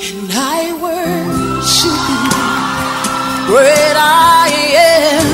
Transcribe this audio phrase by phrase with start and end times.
[0.00, 2.30] and I worship you.
[3.50, 4.48] Great I
[4.86, 5.26] am.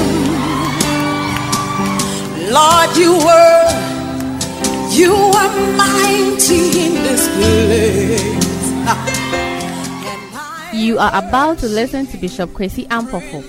[2.50, 3.69] Lord, you were,
[4.91, 8.35] you are mighty in this place.
[10.73, 13.43] You are about to listen to Bishop Kwesi Ampofo,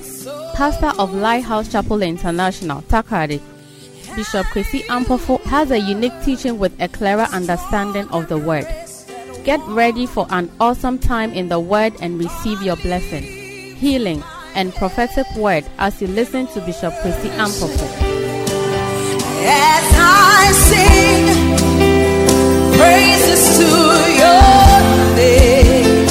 [0.54, 3.39] pastor of Lighthouse Chapel International, Takari.
[4.16, 8.68] Bishop Kwesi Ampofo has a unique teaching with a clearer understanding of the word.
[9.46, 13.22] Get ready for an awesome time in the word and receive your blessing,
[13.76, 14.23] healing,
[14.55, 17.86] and prophetic word as you listen to Bishop Kwesi Ampofo.
[19.45, 21.27] as I sing
[22.76, 23.67] praises to
[24.17, 24.81] your
[25.16, 26.09] name,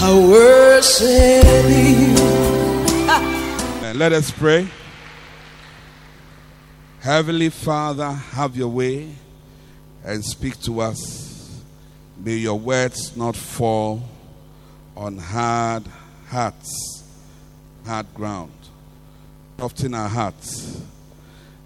[0.00, 2.14] I worship you.
[3.84, 4.68] And let us pray.
[7.00, 9.08] Heavenly Father, have your way
[10.04, 11.27] and speak to us.
[12.24, 14.02] May your words not fall
[14.96, 15.84] on hard
[16.28, 17.04] hearts,
[17.86, 18.52] hard ground.
[19.58, 20.82] Soften our hearts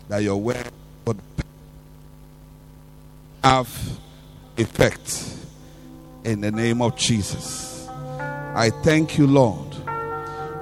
[0.08, 0.70] that your word
[1.06, 1.18] would
[3.42, 3.98] have
[4.56, 5.36] effect
[6.24, 7.88] in the name of Jesus.
[7.88, 9.74] I thank you, Lord.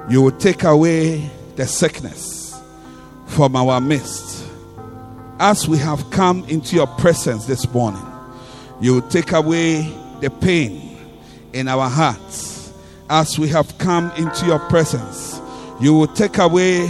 [0.08, 2.60] You will take away the sickness
[3.26, 4.46] from our midst.
[5.38, 8.09] As we have come into your presence this morning,
[8.80, 9.82] you will take away
[10.20, 10.96] the pain
[11.52, 12.72] in our hearts.
[13.08, 15.40] As we have come into your presence,
[15.80, 16.86] you will take away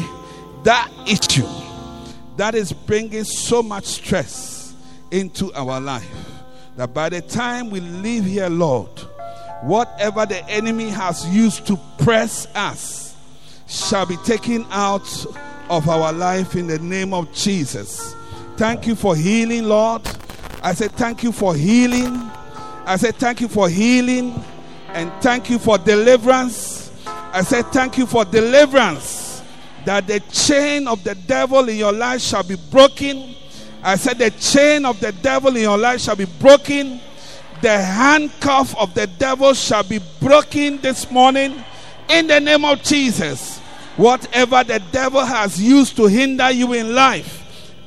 [0.64, 1.46] that issue
[2.36, 4.74] that is bringing so much stress
[5.10, 6.08] into our life.
[6.76, 8.90] That by the time we leave here, Lord,
[9.62, 13.16] whatever the enemy has used to press us
[13.66, 15.26] shall be taken out
[15.68, 18.14] of our life in the name of Jesus.
[18.56, 20.02] Thank you for healing, Lord.
[20.62, 22.30] I say thank you for healing.
[22.84, 24.44] I say thank you for healing
[24.88, 26.92] and thank you for deliverance.
[27.06, 29.42] I say thank you for deliverance
[29.86, 33.34] that the chain of the devil in your life shall be broken.
[33.82, 37.00] I said the chain of the devil in your life shall be broken.
[37.62, 41.62] The handcuff of the devil shall be broken this morning
[42.10, 43.58] in the name of Jesus.
[43.96, 47.38] Whatever the devil has used to hinder you in life,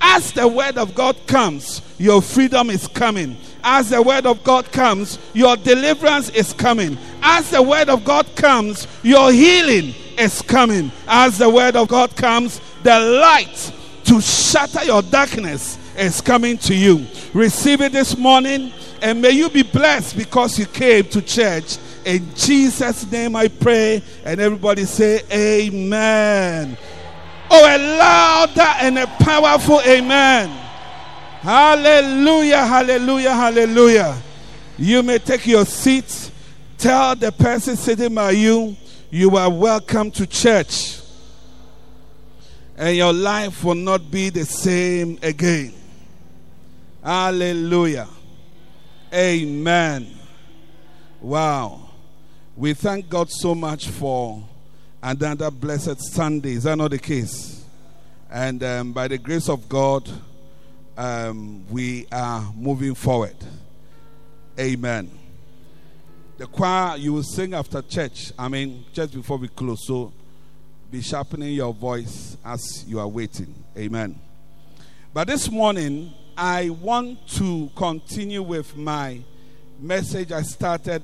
[0.02, 3.38] as the word of God comes, your freedom is coming.
[3.64, 6.98] As the word of God comes, your deliverance is coming.
[7.22, 10.92] As the word of God comes, your healing is coming.
[11.08, 16.76] As the word of God comes, the light to shatter your darkness is coming to
[16.76, 17.06] you.
[17.34, 21.78] Receive it this morning, and may you be blessed because you came to church.
[22.04, 26.78] In Jesus' name I pray, and everybody say, Amen.
[27.50, 30.63] Oh, a louder and a powerful amen.
[31.44, 34.18] Hallelujah, hallelujah, hallelujah.
[34.78, 36.32] You may take your seat.
[36.78, 38.78] Tell the person sitting by you,
[39.12, 41.02] you are welcome to church.
[42.78, 45.74] And your life will not be the same again.
[47.04, 48.08] Hallelujah.
[49.14, 50.14] Amen.
[51.20, 51.90] Wow.
[52.56, 54.42] We thank God so much for
[55.02, 56.54] another blessed Sunday.
[56.54, 57.66] Is that not the case?
[58.32, 60.10] And um, by the grace of God,
[60.98, 63.36] um, we are moving forward.
[64.60, 65.10] Amen.
[66.38, 68.32] The choir you will sing after church.
[68.38, 69.86] I mean, just before we close.
[69.88, 70.12] So
[70.92, 73.54] be sharpening your voice as you are waiting.
[73.78, 74.20] Amen.
[75.14, 79.22] But this morning, I want to continue with my
[79.80, 81.04] message I started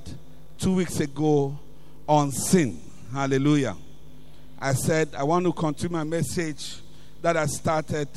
[0.58, 1.58] two weeks ago
[2.08, 2.80] on sin.
[3.14, 3.76] Hallelujah.
[4.60, 6.78] I said I want to continue my message
[7.22, 8.10] that I started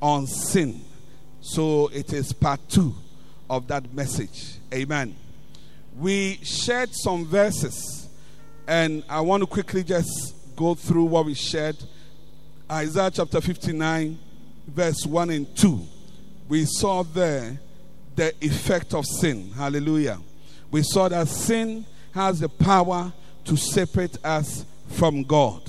[0.00, 0.84] on sin.
[1.40, 2.94] So it is part two
[3.48, 4.58] of that message.
[4.72, 5.14] Amen.
[5.96, 8.08] We shared some verses,
[8.66, 11.76] and I want to quickly just go through what we shared.
[12.70, 14.18] Isaiah chapter 59,
[14.66, 15.86] verse 1 and 2.
[16.48, 17.58] We saw there
[18.14, 19.50] the effect of sin.
[19.52, 20.18] Hallelujah.
[20.70, 23.12] We saw that sin has the power
[23.44, 25.62] to separate us from God.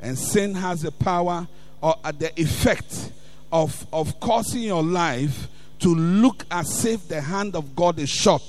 [0.00, 1.48] And sin has the power
[1.80, 3.12] or uh, the effect
[3.54, 5.46] of, of causing your life
[5.78, 8.42] to look as if the hand of God is short.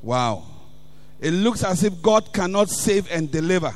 [0.00, 0.46] Wow.
[1.20, 3.74] It looks as if God cannot save and deliver.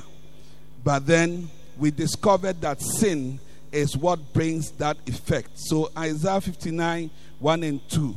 [0.83, 3.39] But then we discovered that sin
[3.71, 5.51] is what brings that effect.
[5.57, 8.17] So, Isaiah 59 1 and 2,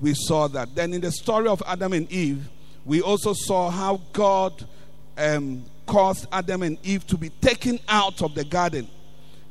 [0.00, 0.74] we saw that.
[0.74, 2.48] Then, in the story of Adam and Eve,
[2.84, 4.66] we also saw how God
[5.16, 8.88] um, caused Adam and Eve to be taken out of the garden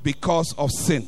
[0.03, 1.07] because of sin.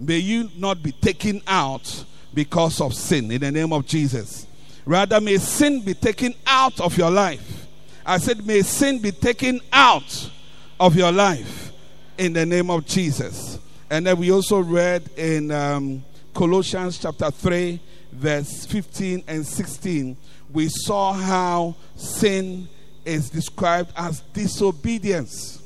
[0.00, 2.04] May you not be taken out
[2.34, 4.46] because of sin in the name of Jesus.
[4.84, 7.60] Rather, may sin be taken out of your life
[8.04, 10.30] I said, may sin be taken out
[10.78, 11.72] of your life
[12.18, 13.58] in the name of Jesus.
[13.90, 16.04] And then we also read in um,
[16.34, 17.78] Colossians chapter 3,
[18.12, 20.16] verse 15 and 16,
[20.52, 22.68] we saw how sin
[23.04, 25.62] is described as disobedience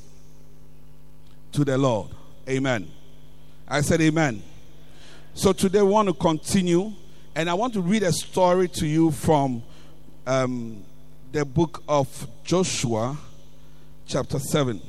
[1.52, 2.10] to the Lord.
[2.48, 2.90] Amen.
[3.66, 4.42] I said, Amen.
[5.32, 6.92] So today we want to continue,
[7.34, 9.62] and I want to read a story to you from
[10.26, 10.82] um,
[11.32, 13.16] the book of Joshua,
[14.06, 14.80] chapter 7.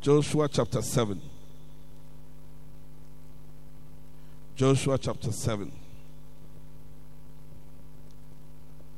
[0.00, 1.20] Joshua chapter 7.
[4.56, 5.70] Joshua chapter 7.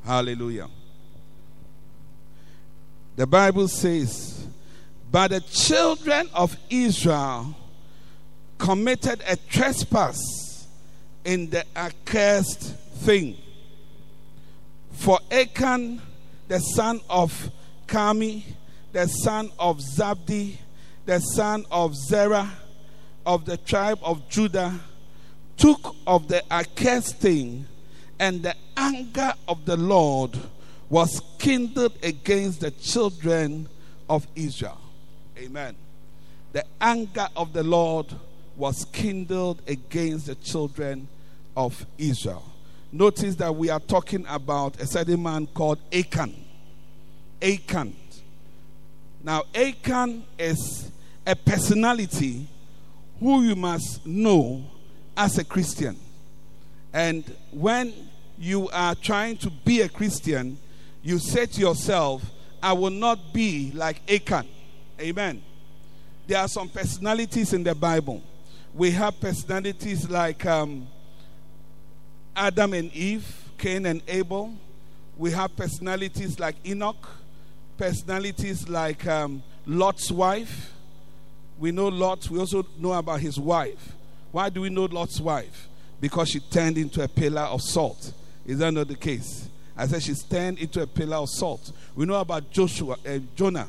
[0.05, 0.69] Hallelujah.
[3.17, 4.34] The Bible says,
[5.15, 7.55] But the children of Israel
[8.59, 10.67] committed a trespass
[11.25, 13.37] in the accursed thing.
[14.91, 16.03] For Achan,
[16.49, 17.53] the son of
[17.87, 18.43] Carmi,
[18.91, 20.57] the son of Zabdi,
[21.07, 22.51] the son of Zerah,
[23.25, 24.81] of the tribe of Judah,
[25.57, 27.67] took of the accursed thing,
[28.19, 30.37] and the anger of the Lord
[30.89, 33.69] was kindled against the children
[34.11, 34.81] of Israel.
[35.39, 35.75] Amen.
[36.53, 38.07] The anger of the Lord
[38.57, 41.09] was kindled against the children
[41.57, 42.45] of Israel.
[42.93, 46.33] Notice that we are talking about a certain man called Achan.
[47.43, 47.97] Achan.
[49.25, 50.91] Now, Achan is
[51.27, 52.47] a personality
[53.19, 54.63] who you must know
[55.17, 55.97] as a Christian.
[56.93, 57.93] And when
[58.39, 60.59] you are trying to be a Christian,
[61.03, 62.23] you say to yourself,
[62.63, 64.47] I will not be like Achan.
[65.01, 65.43] Amen.
[66.27, 68.23] There are some personalities in the Bible.
[68.73, 70.87] We have personalities like um,
[72.35, 73.27] Adam and Eve,
[73.59, 74.55] Cain and Abel.
[75.17, 77.09] We have personalities like Enoch,
[77.77, 80.73] personalities like um, Lot's wife.
[81.59, 83.93] We know Lot, we also know about his wife.
[84.33, 85.69] Why do we know Lot's wife?
[86.01, 88.13] Because she turned into a pillar of salt.
[88.47, 89.49] Is that not the case?
[89.77, 91.73] I said she's turned into a pillar of salt.
[91.95, 93.69] We know about Joshua, uh, Jonah.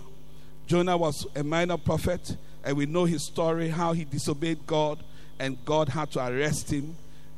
[0.67, 4.99] Jonah was a minor prophet, and we know his story how he disobeyed God,
[5.39, 6.95] and God had to arrest him,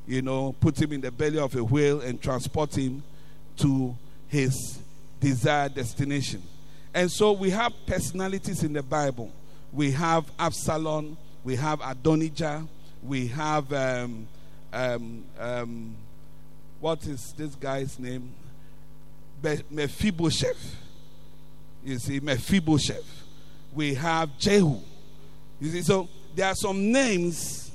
[0.08, 3.04] you know, put him in the belly of a whale and transport him
[3.58, 3.96] to
[4.30, 4.80] his
[5.20, 6.42] desired destination.
[6.94, 9.32] And so we have personalities in the Bible.
[9.74, 12.66] We have Absalom, we have Adonijah,
[13.04, 14.28] we have um,
[14.72, 15.96] um, um,
[16.80, 18.32] what is this guy's name?
[19.70, 20.76] Mephibosheth.
[21.88, 23.24] You see, Mephibosheth.
[23.74, 24.82] We have Jehu.
[25.62, 27.72] You see, so there are some names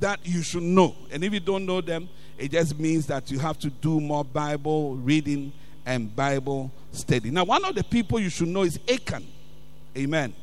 [0.00, 0.96] that you should know.
[1.12, 4.24] And if you don't know them, it just means that you have to do more
[4.24, 5.52] Bible reading
[5.86, 7.30] and Bible study.
[7.30, 9.24] Now, one of the people you should know is Achan.
[9.96, 10.34] Amen.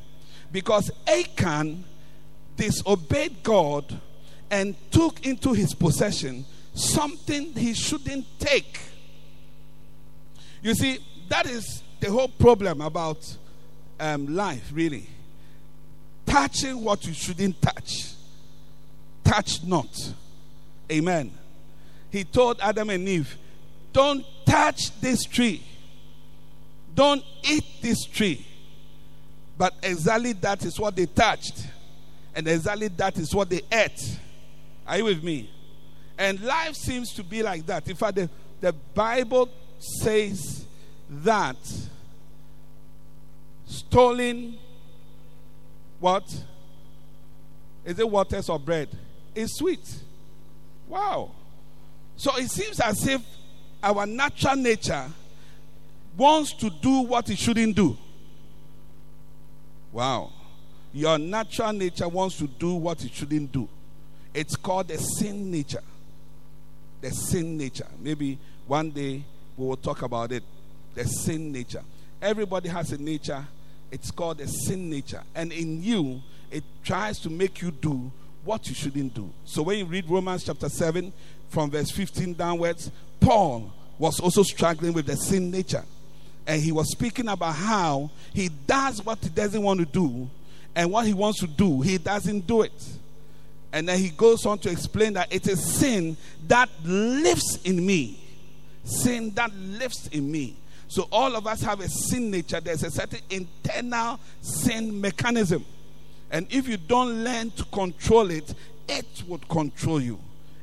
[0.50, 1.84] Because Achan
[2.56, 4.00] disobeyed God
[4.50, 8.80] and took into his possession something he shouldn't take.
[10.62, 10.98] You see,
[11.28, 13.36] that is the whole problem about
[14.00, 15.06] um, life, really.
[16.26, 18.14] Touching what you shouldn't touch.
[19.22, 20.12] Touch not.
[20.90, 21.30] Amen.
[22.10, 23.38] He told Adam and Eve,
[23.92, 25.62] Don't touch this tree.
[26.92, 28.44] Don't eat this tree.
[29.56, 31.64] But exactly that is what they touched.
[32.34, 34.18] And exactly that is what they ate.
[34.88, 35.48] Are you with me?
[36.18, 37.86] And life seems to be like that.
[37.88, 38.28] In fact, the,
[38.60, 40.64] the Bible says
[41.08, 41.56] that
[43.72, 44.58] stolen
[46.02, 46.24] what?
[47.84, 48.88] Is it waters or bread?
[49.34, 49.88] It's sweet.
[50.88, 51.30] Wow.
[52.16, 53.22] So it seems as if
[53.82, 55.06] our natural nature
[56.16, 57.96] wants to do what it shouldn't do.
[59.92, 60.32] Wow.
[60.92, 63.68] Your natural nature wants to do what it shouldn't do.
[64.34, 65.82] It's called the sin nature.
[67.00, 67.88] The sin nature.
[68.00, 69.22] Maybe one day
[69.56, 70.42] we will talk about it.
[70.94, 71.82] The sin nature.
[72.20, 73.44] Everybody has a nature.
[73.92, 75.22] It's called a sin nature.
[75.34, 78.10] And in you, it tries to make you do
[78.44, 79.30] what you shouldn't do.
[79.44, 81.12] So when you read Romans chapter 7,
[81.50, 85.84] from verse 15 downwards, Paul was also struggling with the sin nature.
[86.46, 90.28] And he was speaking about how he does what he doesn't want to do,
[90.74, 92.72] and what he wants to do, he doesn't do it.
[93.72, 96.16] And then he goes on to explain that it is sin
[96.48, 98.18] that lives in me.
[98.84, 100.56] Sin that lives in me.
[100.92, 102.60] So all of us have a sin nature.
[102.60, 105.64] There's a certain internal sin mechanism.
[106.30, 108.54] And if you don't learn to control it,
[108.86, 110.18] it would control you.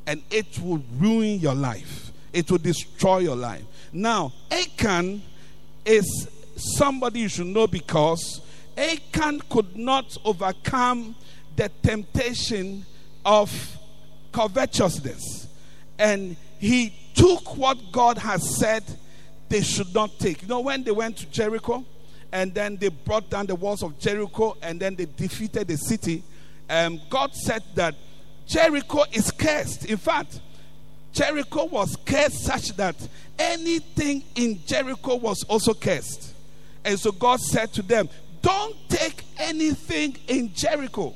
[0.06, 2.12] And it will ruin your life.
[2.32, 3.64] It will destroy your life.
[3.92, 5.24] Now, Achan
[5.84, 8.42] is somebody you should know because
[8.78, 11.16] Achan could not overcome
[11.56, 12.86] the temptation
[13.26, 13.52] of
[14.32, 15.48] covetousness.
[15.98, 18.84] And he took what God has said
[19.50, 20.44] they should not take.
[20.44, 21.84] You know, when they went to Jericho
[22.32, 26.24] and then they brought down the walls of Jericho and then they defeated the city,
[26.70, 27.96] um, God said that
[28.46, 29.86] Jericho is cursed.
[29.86, 30.40] In fact,
[31.12, 32.96] Jericho was cursed such that
[33.38, 36.34] anything in Jericho was also cursed.
[36.86, 38.10] And so God said to them,
[38.42, 41.14] Don't take anything in Jericho.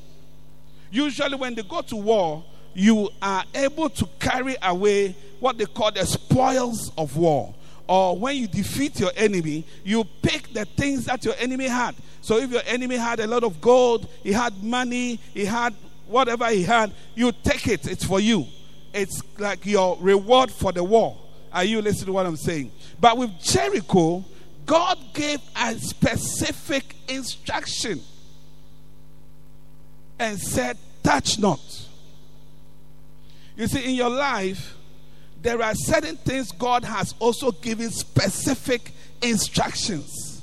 [0.91, 5.91] Usually, when they go to war, you are able to carry away what they call
[5.91, 7.53] the spoils of war.
[7.87, 11.95] Or when you defeat your enemy, you pick the things that your enemy had.
[12.21, 15.75] So if your enemy had a lot of gold, he had money, he had
[16.07, 18.45] whatever he had, you take it, it's for you.
[18.93, 21.17] It's like your reward for the war.
[21.51, 22.71] Are you listening to what I'm saying?
[22.99, 24.23] But with Jericho,
[24.65, 28.01] God gave a specific instruction
[30.19, 31.59] and said, Touch not.
[33.57, 34.75] You see, in your life,
[35.43, 40.41] there are certain things God has also given specific instructions.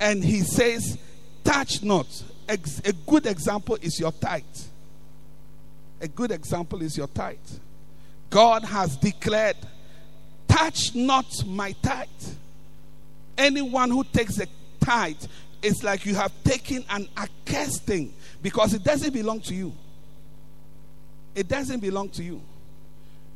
[0.00, 0.98] And He says,
[1.44, 2.06] Touch not.
[2.48, 2.56] A
[3.06, 4.42] good example is your tithe.
[6.00, 7.36] A good example is your tithe.
[8.30, 9.56] God has declared,
[10.48, 12.08] Touch not my tithe.
[13.36, 14.46] Anyone who takes a
[14.80, 15.22] tithe,
[15.62, 18.12] it's like you have taken an accursed thing
[18.42, 19.72] because it doesn't belong to you.
[21.36, 22.42] It doesn't belong to you.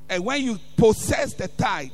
[0.09, 1.91] And when you possess the tithe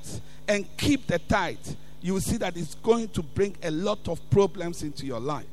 [0.46, 1.56] and keep the tithe,
[2.00, 5.46] you will see that it's going to bring a lot of problems into your life.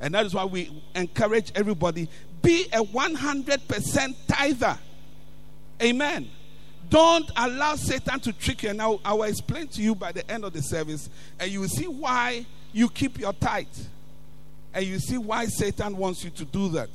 [0.00, 2.08] And that is why we encourage everybody
[2.42, 4.78] be a 100% tither.
[5.82, 6.30] Amen.
[6.88, 8.72] Don't allow Satan to trick you.
[8.72, 11.10] Now, I will explain to you by the end of the service,
[11.40, 13.66] and you will see why you keep your tithe.
[14.72, 16.90] And you see why Satan wants you to do that.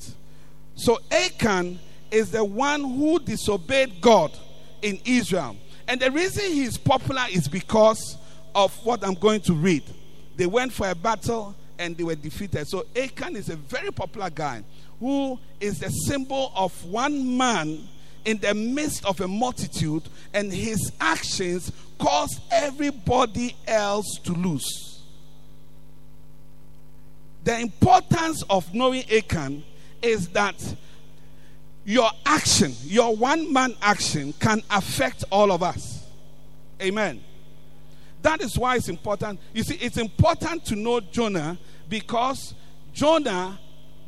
[0.76, 1.80] So, Achan
[2.12, 4.32] is the one who disobeyed God
[4.82, 5.56] in Israel.
[5.88, 8.18] And the reason he's popular is because
[8.56, 9.84] of what I'm going to read.
[10.36, 12.68] They went for a battle and they were defeated.
[12.68, 14.64] So, Achan is a very popular guy
[15.00, 17.88] who is the symbol of one man
[18.24, 25.02] in the midst of a multitude, and his actions caused everybody else to lose.
[27.44, 29.64] The importance of knowing Achan
[30.04, 30.76] is that
[31.86, 36.04] your action, your one man action, can affect all of us.
[36.82, 37.24] Amen.
[38.22, 39.40] That is why it's important.
[39.54, 41.58] You see, it's important to know Jonah
[41.90, 42.54] because
[42.94, 43.60] Jonah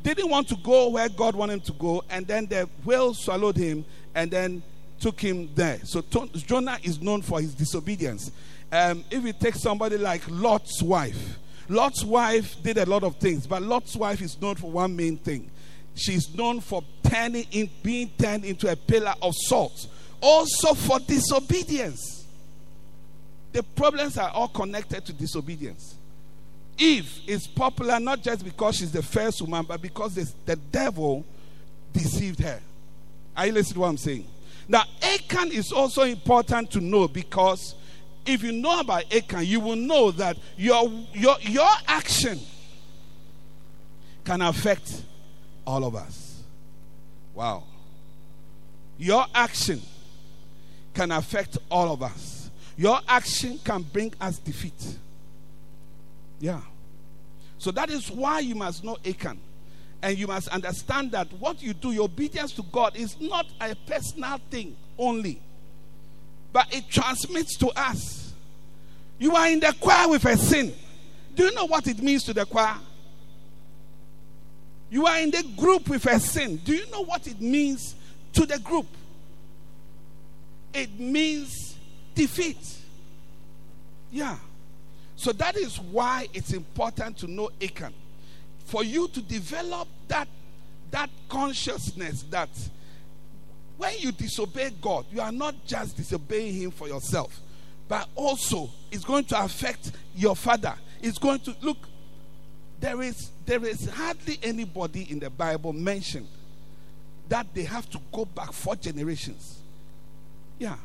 [0.02, 3.56] didn't want to go where God wanted him to go, and then the whale swallowed
[3.56, 4.62] him and then
[5.00, 5.80] took him there.
[5.84, 8.30] So Jonah is known for his disobedience.
[8.70, 11.38] Um, if you take somebody like Lot's wife,
[11.68, 15.16] Lot's wife did a lot of things, but Lot's wife is known for one main
[15.16, 15.50] thing.
[15.94, 19.86] She's known for turning in, being turned into a pillar of salt,
[20.20, 22.26] also for disobedience.
[23.52, 25.94] The problems are all connected to disobedience.
[26.76, 31.24] Eve is popular not just because she's the first woman, but because the devil
[31.92, 32.60] deceived her.
[33.36, 34.26] Are you listening to what I'm saying?
[34.66, 37.74] Now, Achan is also important to know because
[38.26, 42.40] if you know about Achan, you will know that your, your, your action
[44.24, 45.02] can affect
[45.66, 46.42] all of us.
[47.34, 47.64] Wow.
[48.98, 49.80] Your action
[50.94, 52.50] can affect all of us.
[52.76, 54.98] Your action can bring us defeat.
[56.40, 56.60] Yeah.
[57.58, 59.38] So that is why you must know Achan.
[60.02, 63.74] And you must understand that what you do, your obedience to God, is not a
[63.86, 65.40] personal thing only,
[66.52, 68.32] but it transmits to us.
[69.18, 70.74] You are in the choir with a sin.
[71.34, 72.76] Do you know what it means to the choir?
[74.94, 76.54] You are in the group with a sin.
[76.58, 77.96] Do you know what it means
[78.32, 78.86] to the group?
[80.72, 81.74] It means
[82.14, 82.78] defeat.
[84.12, 84.36] Yeah.
[85.16, 87.92] So that is why it's important to know Achan.
[88.66, 90.28] For you to develop that,
[90.92, 92.50] that consciousness that
[93.76, 97.40] when you disobey God, you are not just disobeying Him for yourself,
[97.88, 100.74] but also it's going to affect your father.
[101.02, 101.78] It's going to look,
[102.84, 106.28] there is there is hardly anybody in the Bible mentioned
[107.30, 109.58] that they have to go back four generations.
[110.58, 110.76] Yeah.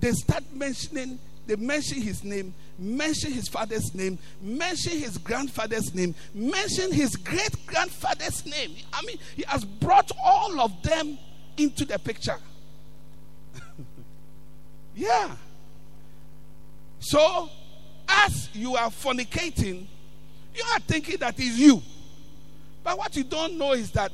[0.00, 6.14] They start mentioning they mention his name, mention his father's name, mention his grandfather's name,
[6.34, 8.76] mention his great grandfather's name.
[8.92, 11.16] I mean, he has brought all of them
[11.56, 12.36] into the picture.
[14.94, 15.34] yeah.
[17.00, 17.48] So,
[18.06, 19.86] as you are fornicating,
[20.58, 21.82] you are thinking that is you.
[22.82, 24.12] But what you don't know is that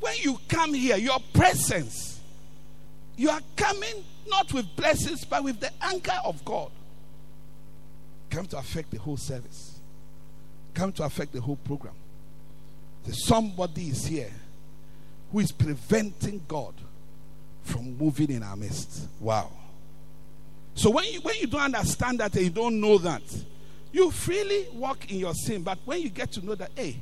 [0.00, 2.20] when you come here, your presence,
[3.16, 6.70] you are coming not with blessings, but with the anger of God.
[8.30, 9.80] Come to affect the whole service,
[10.74, 11.94] come to affect the whole program.
[13.08, 14.32] Somebody is here
[15.30, 16.74] who is preventing God
[17.62, 19.06] from moving in our midst.
[19.20, 19.52] Wow.
[20.74, 23.22] So when you when you don't understand that and you don't know that,
[23.96, 25.62] you freely walk in your sin.
[25.62, 26.96] But when you get to know that, hey,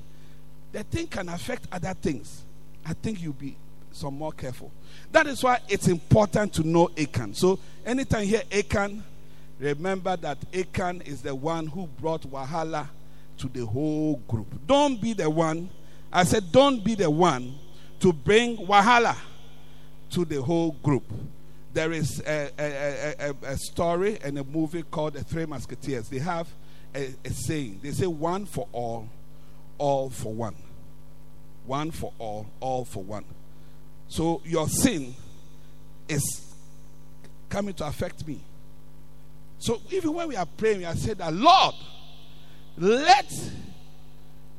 [0.71, 2.45] the thing can affect other things,
[2.87, 3.57] I think you'll be
[3.91, 4.71] some more careful.
[5.11, 7.35] That is why it's important to know Achan.
[7.35, 9.03] So anytime you hear Achan,
[9.59, 12.87] remember that Achan is the one who brought Wahala
[13.39, 14.47] to the whole group.
[14.65, 15.69] Don't be the one.
[16.13, 17.57] I said, don't be the one
[17.99, 19.17] to bring Wahala
[20.11, 21.05] to the whole group
[21.73, 26.09] there is a, a, a, a, story and a movie called The Three Musketeers.
[26.09, 26.47] They have
[26.95, 27.81] a, a saying.
[27.83, 29.09] They say, one for all,
[29.79, 30.57] all for one.
[31.67, 33.25] One for all, all for one.
[34.09, 35.15] So your sin
[36.09, 36.55] is
[37.49, 38.41] coming to affect me.
[39.59, 41.75] So even when we are praying, we are saying that, Lord,
[42.77, 43.33] let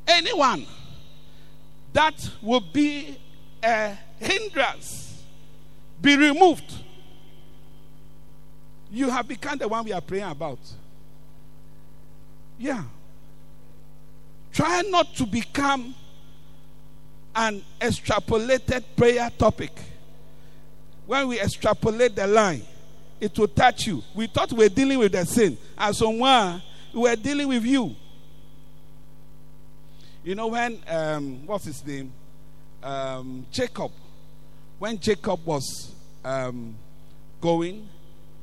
[0.07, 0.65] anyone
[1.93, 3.17] that will be
[3.63, 5.21] a hindrance
[6.01, 6.73] be removed
[8.95, 10.59] you have become the one we are praying about.
[12.57, 12.83] Yeah.
[14.53, 15.93] Try not to become
[17.35, 19.71] an extrapolated prayer topic.
[21.05, 22.63] When we extrapolate the line,
[23.19, 24.01] it will touch you.
[24.15, 25.57] We thought we were dealing with the sin.
[25.77, 26.61] As someone,
[26.93, 27.95] we were dealing with you.
[30.23, 32.11] You know, when, um, what's his name?
[32.81, 33.91] Um, Jacob.
[34.79, 35.91] When Jacob was
[36.23, 36.75] um,
[37.39, 37.87] going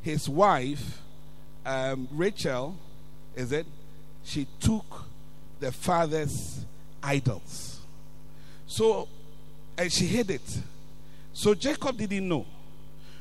[0.02, 1.00] his wife,
[1.64, 2.76] um, Rachel,
[3.34, 3.66] is it?
[4.24, 5.04] She took
[5.60, 6.64] the father's
[7.02, 7.80] idols.
[8.66, 9.08] So,
[9.76, 10.58] and she hid it.
[11.32, 12.46] So Jacob didn't know.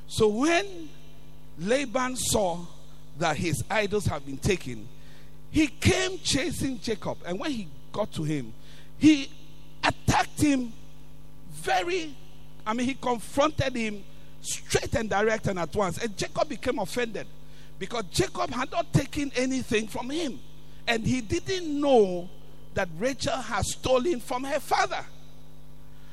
[0.08, 0.90] So when
[1.60, 2.66] Laban saw
[3.18, 4.88] that his idols had been taken,
[5.50, 7.18] he came chasing Jacob.
[7.26, 8.54] And when he got to him,
[8.98, 9.30] he
[9.84, 10.74] attacked him
[11.52, 12.16] very,
[12.66, 14.04] I mean, he confronted him
[14.42, 15.98] straight and direct and at once.
[15.98, 17.28] And Jacob became offended
[17.78, 20.40] because Jacob had not taken anything from him.
[20.92, 22.30] And he didn't know
[22.74, 25.00] that Rachel had stolen from her father.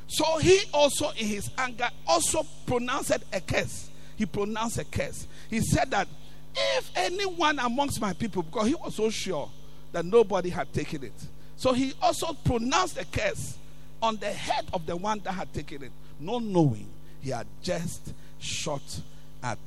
[0.06, 3.90] So he also, in his anger, also pronounced a curse.
[4.14, 5.26] He pronounced a curse.
[5.50, 6.06] He said that
[6.54, 9.50] if anyone amongst my people, because he was so sure
[9.90, 13.58] that nobody had taken it, so he also pronounced a curse
[14.00, 16.88] on the head of the one that had taken it, not knowing
[17.20, 19.00] he had just shot
[19.42, 19.58] at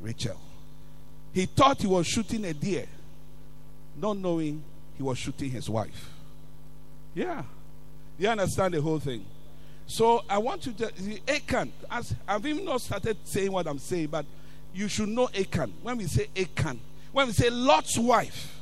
[0.00, 0.40] Rachel.
[1.32, 2.88] He thought he was shooting a deer,
[4.00, 4.62] not knowing
[4.96, 6.10] he was shooting his wife.
[7.14, 7.42] Yeah.
[8.18, 9.24] You understand the whole thing?
[9.86, 10.92] So I want you to
[11.28, 11.72] Achan.
[11.90, 14.26] As I've even not started saying what I'm saying, but
[14.74, 15.72] you should know Achan.
[15.82, 16.80] When we say Achan,
[17.12, 18.60] when we say Lot's wife,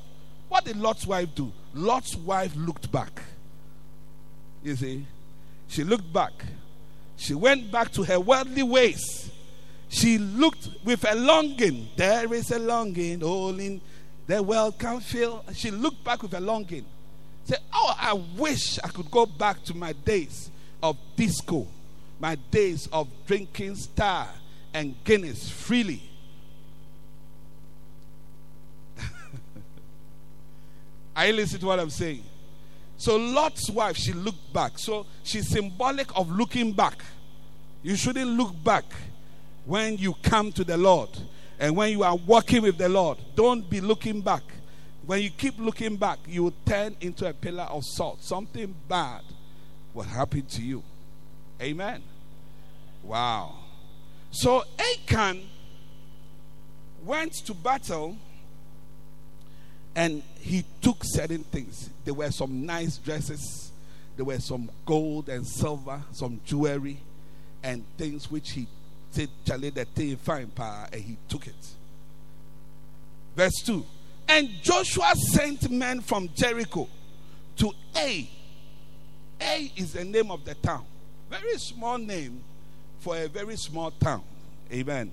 [0.48, 1.52] what did Lot's wife do?
[1.74, 3.20] Lot's wife looked back.
[4.62, 5.06] You see,
[5.68, 6.32] she looked back
[7.16, 9.30] she went back to her worldly ways.
[9.88, 11.88] She looked with a longing.
[11.96, 13.80] There is a longing, all in
[14.26, 15.44] the world can feel.
[15.54, 16.84] She looked back with a longing.
[17.44, 20.50] Said, Oh, I wish I could go back to my days
[20.82, 21.66] of disco,
[22.18, 24.28] my days of drinking star
[24.74, 26.02] and Guinness freely.
[31.16, 32.24] Are you listening to what I'm saying?
[32.98, 34.78] So Lot's wife, she looked back.
[34.78, 37.04] So she's symbolic of looking back.
[37.82, 38.84] You shouldn't look back
[39.64, 41.10] when you come to the Lord
[41.58, 43.18] and when you are walking with the Lord.
[43.34, 44.42] Don't be looking back.
[45.06, 48.22] When you keep looking back, you will turn into a pillar of salt.
[48.22, 49.22] Something bad
[49.94, 50.82] will happen to you.
[51.60, 52.02] Amen.
[53.02, 53.54] Wow.
[54.30, 55.42] So Achan
[57.04, 58.16] went to battle
[59.94, 61.88] and he took certain things.
[62.04, 63.72] There were some nice dresses,
[64.16, 66.98] there were some gold and silver, some jewelry,
[67.62, 68.66] and things which he
[69.16, 71.54] said, Charlie, the thing fine, pa, and he took it.
[73.34, 73.84] Verse 2
[74.28, 76.88] And Joshua sent men from Jericho
[77.56, 78.28] to Ai.
[79.40, 80.84] Ai is the name of the town.
[81.30, 82.42] Very small name
[83.00, 84.22] for a very small town.
[84.72, 85.12] Amen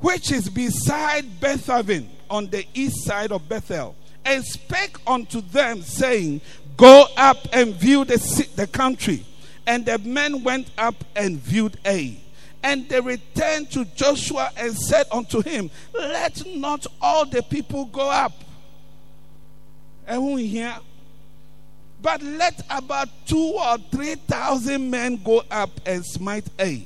[0.00, 6.40] which is beside Bethaven on the east side of Bethel, and spake unto them, saying,
[6.76, 9.24] Go up and view the, the country.
[9.66, 12.18] And the men went up and viewed Ai.
[12.66, 18.10] And they returned to Joshua and said unto him, Let not all the people go
[18.10, 18.32] up.
[20.08, 20.80] ɛho hia
[22.02, 26.84] but let about two or three thousand men go up and smite Ai,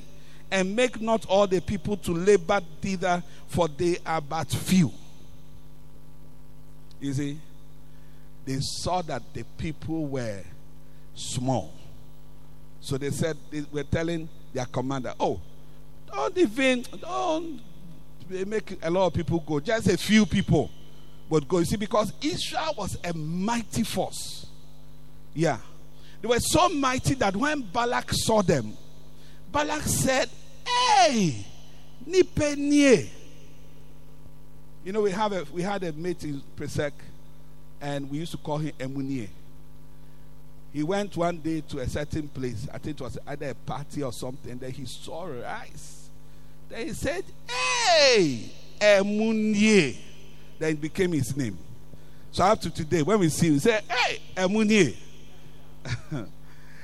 [0.51, 4.91] and make not all the people to labor thither, for they are but few.
[6.99, 7.39] You see,
[8.45, 10.41] they saw that the people were
[11.15, 11.73] small.
[12.79, 15.41] So they said, they were telling their commander, Oh,
[16.11, 17.59] don't even, don't
[18.29, 20.69] make a lot of people go, just a few people
[21.29, 21.59] would go.
[21.59, 24.45] You see, because Israel was a mighty force.
[25.33, 25.57] Yeah.
[26.21, 28.73] They were so mighty that when Balak saw them,
[29.51, 30.29] Balak said,
[30.65, 31.45] Hey,
[32.07, 33.09] Nipenie.
[34.83, 36.91] You know, we have a we had a mate in Presec,
[37.79, 39.29] and we used to call him Emunie.
[40.73, 42.67] He went one day to a certain place.
[42.73, 44.57] I think it was either a party or something.
[44.57, 46.00] Then he saw rice.
[46.71, 49.97] Then he said, Hey, Emunie.
[50.57, 51.57] Then it became his name.
[52.31, 54.95] So up to today, when we see him, say, Hey, Emunie.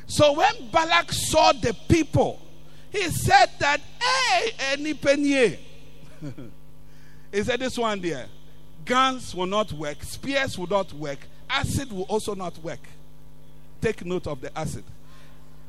[0.08, 2.42] so when Balak saw the people,
[2.90, 5.58] he said that, Hey, Enipenie.
[7.32, 8.26] he said, This one there,
[8.84, 11.20] guns will not work, spears will not work,
[11.50, 12.82] acid will also not work.
[13.80, 14.84] Take note of the acid.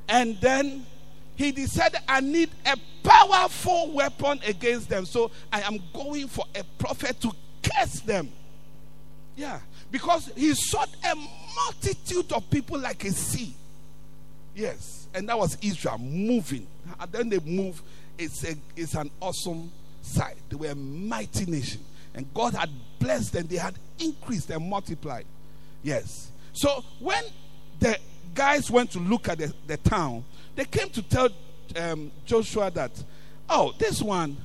[0.09, 0.87] And then
[1.39, 5.07] he decided, I need a powerful weapon against them.
[5.07, 7.31] So I am going for a prophet to
[7.63, 8.29] curse them.
[9.37, 9.61] Yeah.
[9.93, 11.15] Because he saw a
[11.55, 13.55] multitude of people like a sea.
[14.57, 15.07] Yes.
[15.15, 16.67] And that was Israel moving.
[16.99, 17.81] And then they move.
[18.19, 19.71] It's, a, it's an awesome
[20.03, 20.39] sight.
[20.49, 21.83] They were a mighty nation.
[22.15, 23.47] And God had blessed them.
[23.47, 25.25] They had increased and multiplied.
[25.85, 26.33] Yes.
[26.53, 27.23] So when
[27.79, 27.97] the
[28.35, 30.25] guys went to look at the, the town,
[30.59, 31.29] they came to tell
[31.77, 32.91] um, Joshua that,
[33.49, 34.37] oh, this one,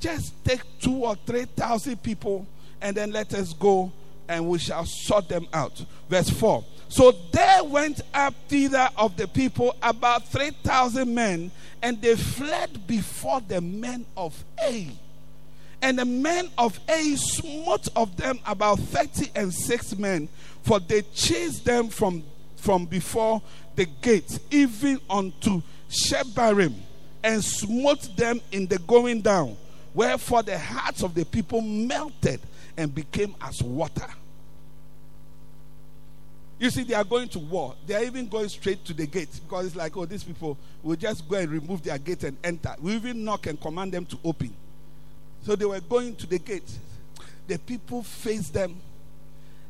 [0.00, 2.46] just take two or three thousand people
[2.80, 3.92] and then let us go
[4.30, 5.84] and we shall sort them out.
[6.08, 6.64] Verse 4.
[6.88, 11.50] So there went up thither of the people about 3,000 men,
[11.82, 14.92] and they fled before the men of Ai.
[15.82, 20.30] And the men of Ai smote of them about 30 and six men,
[20.62, 22.24] for they chased them from,
[22.56, 23.42] from before
[23.78, 26.74] the gate, even unto Shebarim,
[27.22, 29.56] and smote them in the going down.
[29.94, 32.40] Wherefore the hearts of the people melted
[32.76, 34.06] and became as water.
[36.58, 37.76] You see, they are going to war.
[37.86, 40.96] They are even going straight to the gate because it's like, oh, these people will
[40.96, 42.74] just go and remove their gate and enter.
[42.80, 44.52] We even knock and command them to open.
[45.44, 46.68] So they were going to the gate.
[47.46, 48.74] The people faced them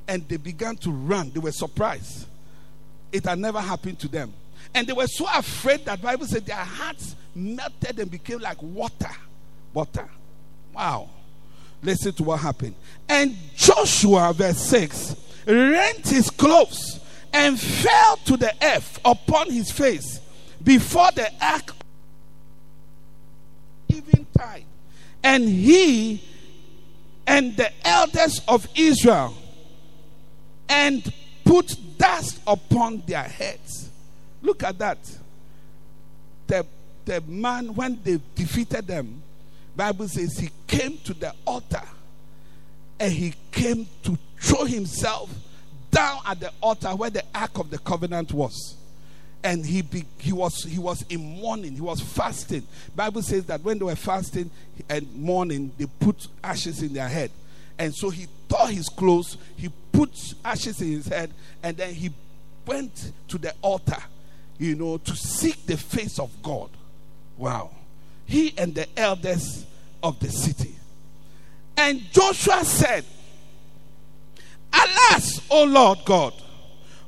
[0.08, 1.30] and they began to run.
[1.30, 2.27] They were surprised.
[3.12, 4.32] It had never happened to them.
[4.74, 9.10] And they were so afraid that Bible said their hearts melted and became like water.
[9.72, 10.08] Water.
[10.74, 11.08] Wow.
[11.82, 12.74] Listen to what happened.
[13.08, 15.16] And Joshua, verse 6,
[15.46, 17.00] rent his clothes
[17.32, 20.20] and fell to the earth upon his face
[20.62, 21.72] before the ark
[23.88, 24.64] even tide.
[25.22, 26.22] And he
[27.26, 29.34] and the elders of Israel
[30.68, 31.12] and
[31.48, 33.88] put dust upon their heads.
[34.42, 34.98] Look at that.
[36.46, 36.66] The,
[37.06, 39.22] the man, when they defeated them,
[39.74, 41.82] Bible says he came to the altar
[43.00, 45.32] and he came to throw himself
[45.90, 48.76] down at the altar where the ark of the covenant was
[49.42, 53.62] and he be, he was he was in mourning he was fasting bible says that
[53.62, 54.50] when they were fasting
[54.88, 57.30] and mourning they put ashes in their head
[57.78, 60.10] and so he tore his clothes he put
[60.44, 61.30] ashes in his head
[61.62, 62.10] and then he
[62.66, 64.02] went to the altar
[64.58, 66.70] you know to seek the face of god.
[67.36, 67.70] Wow.
[68.26, 69.64] He and the elders
[70.02, 70.74] of the city.
[71.76, 73.04] And joshua said
[74.72, 76.34] alas o lord god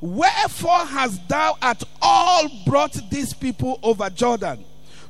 [0.00, 4.64] Wherefore hast thou at all brought these people over Jordan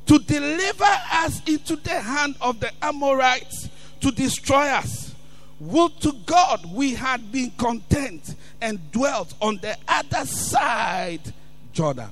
[0.06, 3.68] to deliver us into the hand of the Amorites
[4.00, 5.09] to destroy us?
[5.60, 11.34] Would to God we had been content and dwelt on the other side
[11.72, 12.10] Jordan.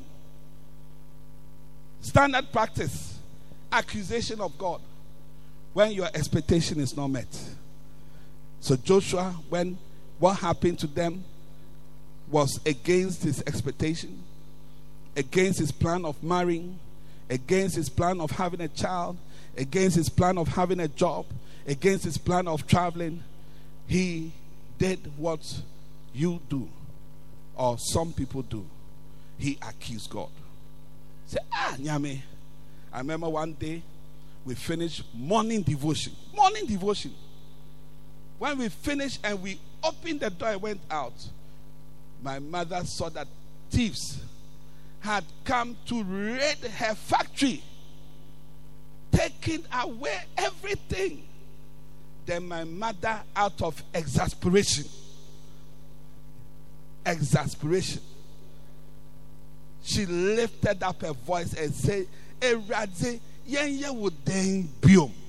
[2.00, 3.18] Standard practice
[3.72, 4.80] accusation of God
[5.72, 7.26] when your expectation is not met.
[8.61, 9.78] So, Joshua, when
[10.18, 11.24] what happened to them
[12.30, 14.22] was against his expectation,
[15.16, 16.78] against his plan of marrying,
[17.30, 19.16] against his plan of having a child,
[19.56, 21.26] against his plan of having a job,
[21.66, 23.22] against his plan of traveling,
[23.88, 24.31] he
[24.79, 25.40] did what
[26.14, 26.68] you do,
[27.57, 28.64] or some people do.
[29.38, 30.29] He accused God.
[31.27, 32.20] Say, ah, Nyame.
[32.92, 33.83] I remember one day
[34.44, 36.12] we finished morning devotion.
[36.35, 37.14] Morning devotion.
[38.38, 41.14] When we finished and we opened the door and went out,
[42.22, 43.27] my mother saw that
[43.70, 44.20] thieves
[45.01, 47.62] had come to raid her factory,
[49.12, 51.27] taking away everything.
[52.28, 54.84] Then my mother, out of exasperation,
[57.06, 58.02] exasperation,
[59.82, 62.06] she lifted up her voice and said,
[62.38, 65.10] Erade, yen ye would then biom.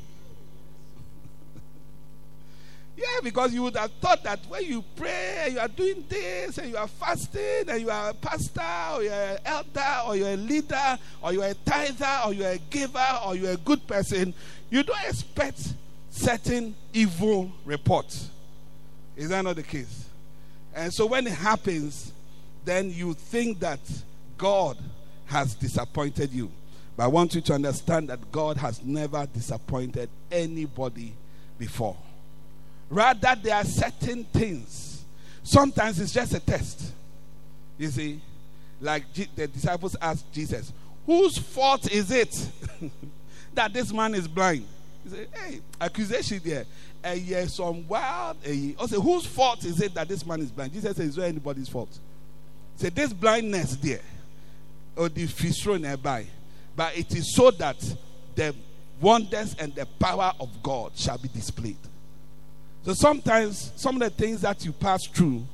[2.98, 6.58] Yeah, because you would have thought that when you pray and you are doing this
[6.58, 8.62] and you are fasting and you are a pastor
[8.94, 12.58] or you're an elder or you're a leader or you're a tither or you're a
[12.58, 14.34] giver or you're a good person,
[14.70, 15.76] you don't expect
[16.10, 18.30] certain evil reports.
[19.16, 20.06] Is that not the case?
[20.76, 22.14] And so when it happens,
[22.66, 23.80] then you think that
[24.38, 24.78] God
[25.26, 26.52] has disappointed you.
[26.96, 31.14] But I want you to understand that God has never disappointed anybody
[31.58, 31.96] before.
[32.90, 35.04] Rather, there are certain things.
[35.44, 36.94] Sometimes it's just a test.
[37.78, 38.22] You see,
[38.82, 39.04] like
[39.36, 40.74] the disciples asked Jesus,
[41.06, 42.50] Whose fault is it
[43.54, 44.66] that this man is blind?
[45.10, 46.66] Said, Hey, accusation there.
[47.04, 48.38] Uh, yes, some wild.
[48.46, 50.74] Uh, also, whose fault is it that this man is blind?
[50.74, 51.98] Jesus said, Is there anybody's fault?
[52.76, 54.02] Say, This blindness there,
[54.96, 56.26] or the fistro nearby,
[56.76, 57.78] but it is so that
[58.36, 58.56] the
[59.02, 61.78] wonders and the power of God shall be displayed.
[62.84, 65.46] So sometimes some of the things that you pass through,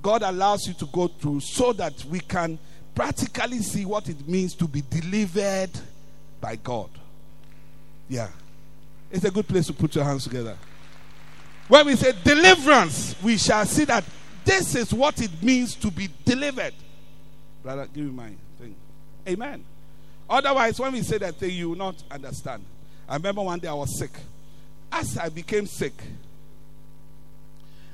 [0.00, 2.58] God allows you to go through so that we can
[2.94, 5.70] practically see what it means to be delivered
[6.40, 6.90] by God.
[8.08, 8.28] Yeah.
[9.12, 10.56] It's a good place to put your hands together.
[11.68, 14.04] When we say deliverance, we shall see that
[14.44, 16.74] this is what it means to be delivered.
[17.62, 18.74] Brother, give me my thing.
[19.28, 19.64] Amen.
[20.28, 22.64] Otherwise, when we say that thing, you will not understand.
[23.08, 24.10] I remember one day I was sick.
[24.90, 25.92] As I became sick,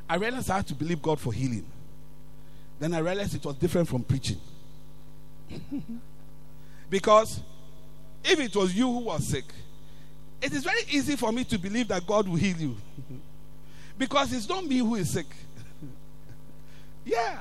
[0.08, 1.66] I realized I had to believe God for healing.
[2.78, 4.38] Then I realized it was different from preaching.
[6.90, 7.40] because
[8.24, 9.44] if it was you who was sick,
[10.40, 12.76] it is very easy for me to believe that God will heal you.
[13.98, 15.26] because it's not me who is sick.
[17.04, 17.38] yeah.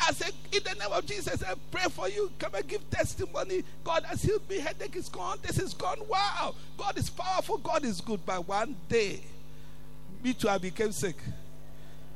[0.00, 2.30] I said, in the name of Jesus, I pray for you.
[2.38, 3.64] Come and give testimony.
[3.82, 4.58] God has healed me.
[4.58, 5.38] Headache is gone.
[5.42, 5.98] This is gone.
[6.08, 6.54] Wow.
[6.76, 7.58] God is powerful.
[7.58, 8.20] God is good.
[8.26, 9.20] But one day,
[10.22, 11.16] me too, I became sick.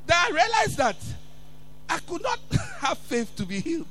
[0.07, 0.97] Then I realized that
[1.89, 2.41] I could not
[2.81, 3.87] have faith to be healed.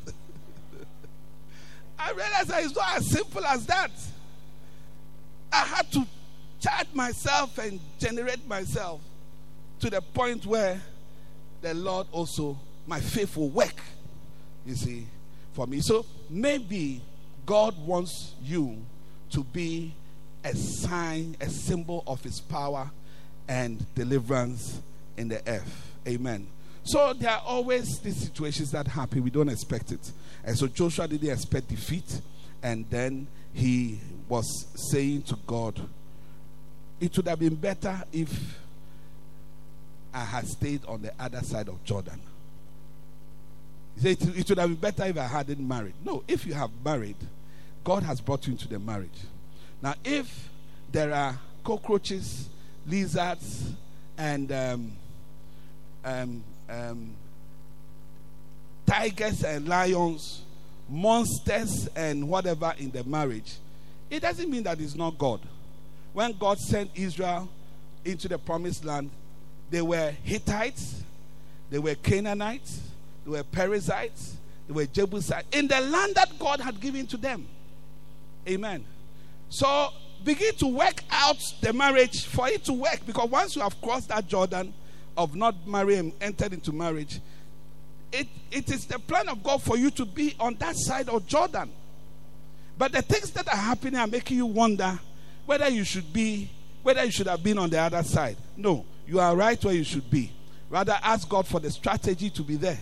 [1.99, 3.91] I realized that it's not as simple as that.
[5.51, 6.05] I had to
[6.59, 9.01] charge myself and generate myself
[9.79, 10.81] to the point where
[11.61, 13.81] the Lord also, my faith will work,
[14.65, 15.07] you see,
[15.53, 15.81] for me.
[15.81, 17.01] So maybe
[17.45, 18.83] God wants you
[19.31, 19.93] to be
[20.43, 22.89] a sign, a symbol of his power
[23.47, 24.81] and deliverance
[25.17, 25.91] in the earth.
[26.07, 26.47] Amen.
[26.83, 29.23] So there are always these situations that happen.
[29.23, 30.11] We don't expect it.
[30.45, 32.21] And so Joshua didn't expect defeat.
[32.63, 35.79] And then he was saying to God,
[36.99, 38.57] It would have been better if
[40.13, 42.19] I had stayed on the other side of Jordan.
[43.95, 45.93] He said, It would have been better if I hadn't married.
[46.03, 47.17] No, if you have married,
[47.83, 49.19] God has brought you into the marriage.
[49.81, 50.49] Now, if
[50.91, 52.49] there are cockroaches,
[52.85, 53.71] lizards,
[54.17, 54.91] and um,
[56.03, 57.11] um, um,
[58.85, 60.41] tigers and lions,
[60.89, 63.57] monsters and whatever in the marriage,
[64.09, 65.41] it doesn't mean that it's not God.
[66.13, 67.49] When God sent Israel
[68.05, 69.09] into the promised land,
[69.69, 71.03] they were Hittites,
[71.69, 72.81] they were Canaanites,
[73.25, 77.45] they were Perizzites, they were Jebusites, in the land that God had given to them.
[78.47, 78.85] Amen.
[79.49, 79.89] So
[80.23, 84.09] begin to work out the marriage for it to work because once you have crossed
[84.09, 84.73] that Jordan,
[85.17, 87.19] of not marrying entered into marriage,
[88.11, 91.25] it, it is the plan of God for you to be on that side of
[91.25, 91.71] Jordan.
[92.77, 94.99] But the things that are happening are making you wonder
[95.45, 96.49] whether you should be,
[96.83, 98.37] whether you should have been on the other side.
[98.55, 100.31] No, you are right where you should be.
[100.69, 102.79] Rather, ask God for the strategy to be there.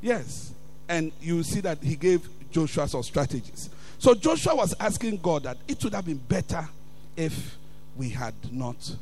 [0.00, 0.52] Yes.
[0.88, 3.70] And you see that he gave Joshua some strategies.
[3.98, 6.68] So Joshua was asking God that it would have been better
[7.16, 7.56] if
[7.96, 8.94] we had not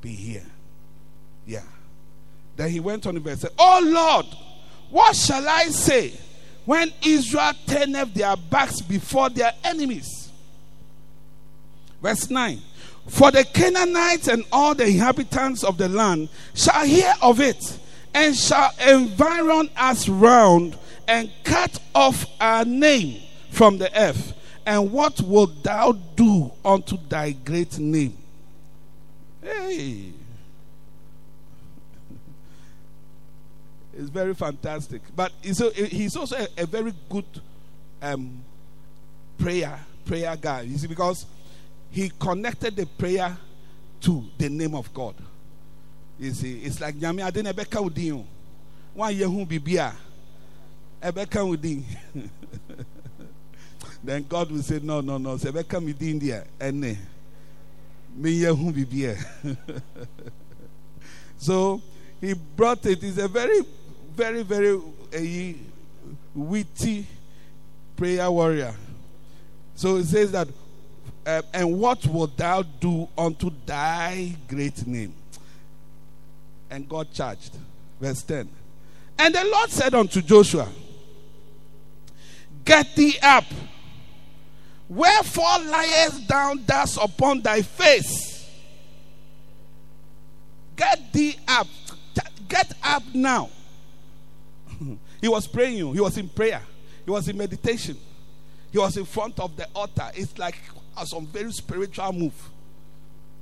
[0.00, 0.44] been here.
[1.46, 1.62] Yeah.
[2.56, 4.26] Then he went on and said, Oh Lord,
[4.90, 6.12] what shall I say
[6.66, 10.30] when Israel turneth their backs before their enemies?
[12.02, 12.60] Verse 9
[13.08, 17.78] For the Canaanites and all the inhabitants of the land shall hear of it
[18.12, 20.76] and shall environ us round
[21.08, 24.34] and cut off our name from the earth.
[24.64, 28.18] And what wilt thou do unto thy great name?
[29.42, 30.15] Hey.
[33.96, 35.02] It's very fantastic.
[35.14, 37.24] But he's, a, he's also a, a very good
[38.02, 38.42] um,
[39.38, 40.62] prayer prayer guy.
[40.62, 41.26] You see, because
[41.90, 43.36] he connected the prayer
[44.02, 45.14] to the name of God.
[46.18, 48.24] You see, it's like Nyame ade na ebeka udin.
[48.94, 49.92] One year bibia.
[51.02, 51.82] Ebeka udin.
[54.04, 55.36] Then God will say, No, no, no.
[55.36, 56.46] Say ebeka mi din there.
[56.60, 56.96] Ene.
[58.14, 59.16] Me year hu bibia.
[61.38, 61.82] So
[62.20, 63.02] he brought it.
[63.02, 63.60] He's a very,
[64.16, 65.58] very, very uh,
[66.34, 67.06] witty
[67.96, 68.74] prayer warrior.
[69.74, 70.48] So it says that,
[71.26, 75.12] uh, and what wilt thou do unto thy great name?
[76.70, 77.52] And God charged.
[78.00, 78.48] Verse 10.
[79.18, 80.68] And the Lord said unto Joshua,
[82.64, 83.44] Get thee up.
[84.88, 88.48] Wherefore liest thou thus upon thy face?
[90.74, 91.66] Get thee up.
[92.48, 93.50] Get up now.
[95.26, 95.92] He was praying.
[95.92, 96.62] He was in prayer.
[97.04, 97.96] He was in meditation.
[98.70, 100.08] He was in front of the altar.
[100.14, 100.56] It's like
[101.04, 102.50] some very spiritual move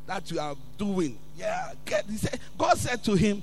[0.07, 1.19] that you are doing.
[1.37, 2.07] Yeah, get.
[2.09, 3.43] He said, God said to him,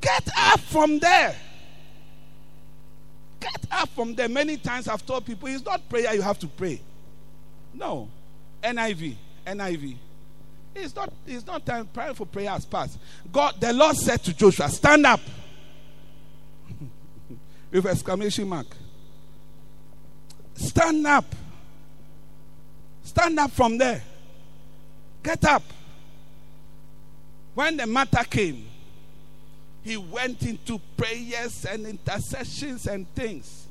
[0.00, 1.36] "Get up from there."
[3.40, 4.30] Get up from there.
[4.30, 6.80] Many times I've told people it's not prayer you have to pray.
[7.74, 8.08] No,
[8.62, 9.96] NIV, NIV.
[10.74, 12.98] It's not, it's not time praying for prayer has passed.
[13.30, 15.20] God, the Lord said to Joshua, stand up.
[17.70, 18.66] With exclamation mark.
[20.54, 21.26] Stand up.
[23.02, 24.02] Stand up from there.
[25.22, 25.62] Get up.
[27.54, 28.66] When the matter came,
[29.82, 33.66] he went into prayers and intercessions and things.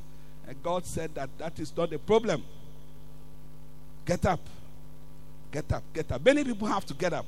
[0.48, 2.44] And God said that that is not the problem.
[4.06, 4.40] Get up.
[5.52, 6.24] Get up, get up.
[6.24, 7.26] Many people have to get up.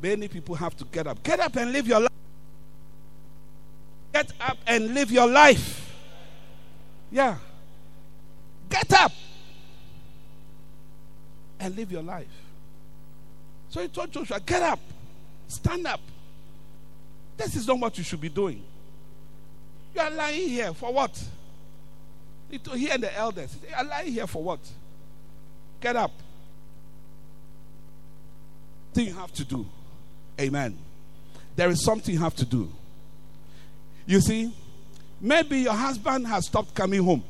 [0.00, 1.22] Many people have to get up.
[1.22, 2.10] Get up and live your life.
[4.14, 5.92] Get up and live your life.
[7.10, 7.36] Yeah.
[8.70, 9.12] Get up
[11.60, 12.26] and live your life.
[13.68, 14.80] So he told Joshua, Get up,
[15.48, 16.00] stand up.
[17.36, 18.62] This is not what you should be doing.
[19.94, 21.22] You are lying here for what?
[22.50, 24.60] He told, he and the elders, you are lying here for what?
[25.80, 26.12] Get up
[28.94, 29.66] thing you have to do.
[30.40, 30.78] Amen.
[31.56, 32.70] There is something you have to do.
[34.06, 34.52] You see,
[35.20, 37.24] maybe your husband has stopped coming home.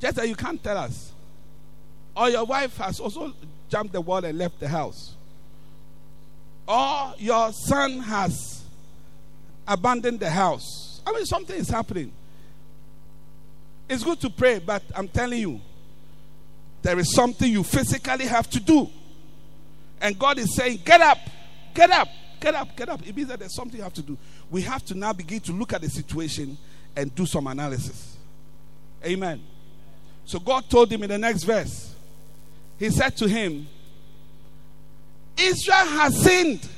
[0.00, 1.12] Just that you can't tell us.
[2.16, 3.32] Or your wife has also
[3.68, 5.14] jumped the wall and left the house.
[6.66, 8.62] Or your son has
[9.66, 11.00] abandoned the house.
[11.06, 12.12] I mean, something is happening.
[13.88, 15.60] It's good to pray, but I'm telling you,
[16.82, 18.88] there is something you physically have to do.
[20.00, 21.18] And God is saying, Get up,
[21.74, 22.08] get up,
[22.40, 23.06] get up, get up.
[23.06, 24.16] It means that there's something you have to do.
[24.50, 26.56] We have to now begin to look at the situation
[26.96, 28.16] and do some analysis.
[29.04, 29.42] Amen.
[30.24, 31.94] So God told him in the next verse,
[32.78, 33.68] He said to him,
[35.36, 36.68] Israel has sinned.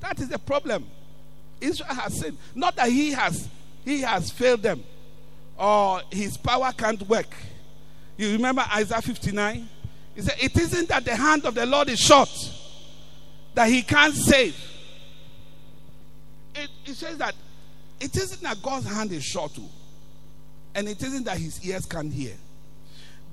[0.00, 0.86] That is the problem.
[1.60, 2.38] Israel has sinned.
[2.54, 3.48] Not that he has
[3.84, 4.82] he has failed them
[5.58, 7.34] or his power can't work.
[8.16, 9.68] You remember Isaiah 59?
[10.14, 12.30] He said, It isn't that the hand of the Lord is short,
[13.54, 14.56] that he can't save.
[16.54, 17.34] It, it says that
[18.00, 19.68] it isn't that God's hand is short, too,
[20.74, 22.34] and it isn't that his ears can't hear.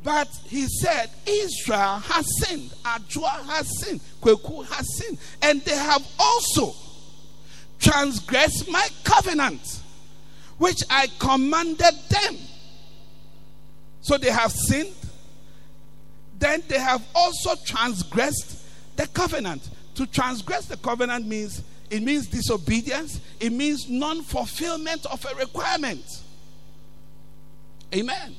[0.04, 6.06] But he said, Israel has sinned, Ajua has sinned, Kweku has sinned, and they have
[6.18, 6.74] also
[7.80, 9.82] transgressed my covenant,
[10.58, 12.38] which I commanded them.
[14.02, 14.96] So they have sinned,
[16.38, 18.58] then they have also transgressed
[18.96, 19.68] the covenant.
[20.00, 26.06] To transgress the covenant means it means disobedience, it means non fulfillment of a requirement.
[27.94, 28.34] Amen.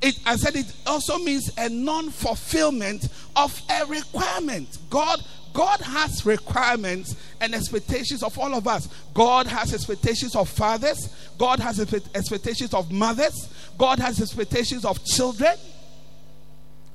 [0.00, 4.78] It, I said it also means a non fulfillment of a requirement.
[4.88, 5.20] God,
[5.52, 8.88] God has requirements and expectations of all of us.
[9.14, 11.80] God has expectations of fathers, God has
[12.14, 15.56] expectations of mothers, God has expectations of children.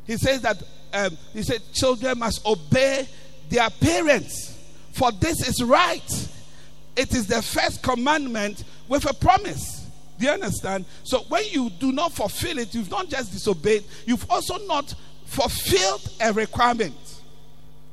[0.08, 3.10] He says that um, he said children must obey
[3.54, 4.58] their parents,
[4.93, 6.30] for this is right.
[6.95, 9.88] It is the first commandment with a promise.
[10.20, 10.86] Do you understand?
[11.04, 14.93] So when you do not fulfill it, you've not just disobeyed, you've also not
[15.26, 16.95] fulfilled a requirement.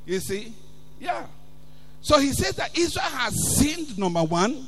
[0.06, 0.54] You see?
[0.98, 1.26] Yeah.
[2.02, 4.66] So he says that Israel has sinned, number one.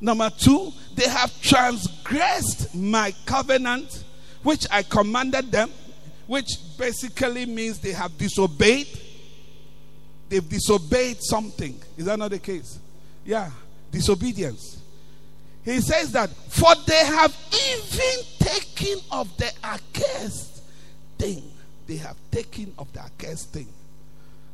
[0.00, 4.04] Number two, they have transgressed my covenant,
[4.42, 5.70] which I commanded them
[6.26, 8.86] which basically means they have disobeyed.
[10.32, 11.78] They've disobeyed something.
[11.94, 12.78] Is that not the case?
[13.22, 13.50] Yeah.
[13.90, 14.80] disobedience.
[15.62, 20.62] He says that, for they have even taken of the accursed
[21.18, 21.42] thing.
[21.86, 23.68] They have taken of the accursed thing.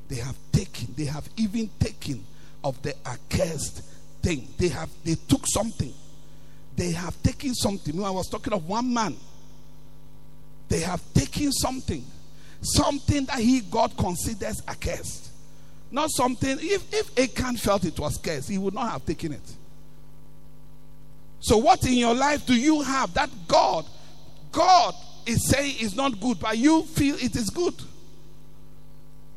[0.09, 2.25] They have taken, they have even taken
[2.65, 3.85] of the accursed
[4.21, 4.49] thing.
[4.59, 5.95] They have, they took something.
[6.75, 7.95] They have taken something.
[7.95, 9.15] You know, I was talking of one man.
[10.69, 12.05] They have taken something.
[12.63, 15.28] Something that he, God, considers accursed.
[15.91, 19.57] Not something, if, if Achan felt it was cursed, he would not have taken it.
[21.41, 23.87] So, what in your life do you have that God,
[24.53, 27.75] God is saying is not good, but you feel it is good?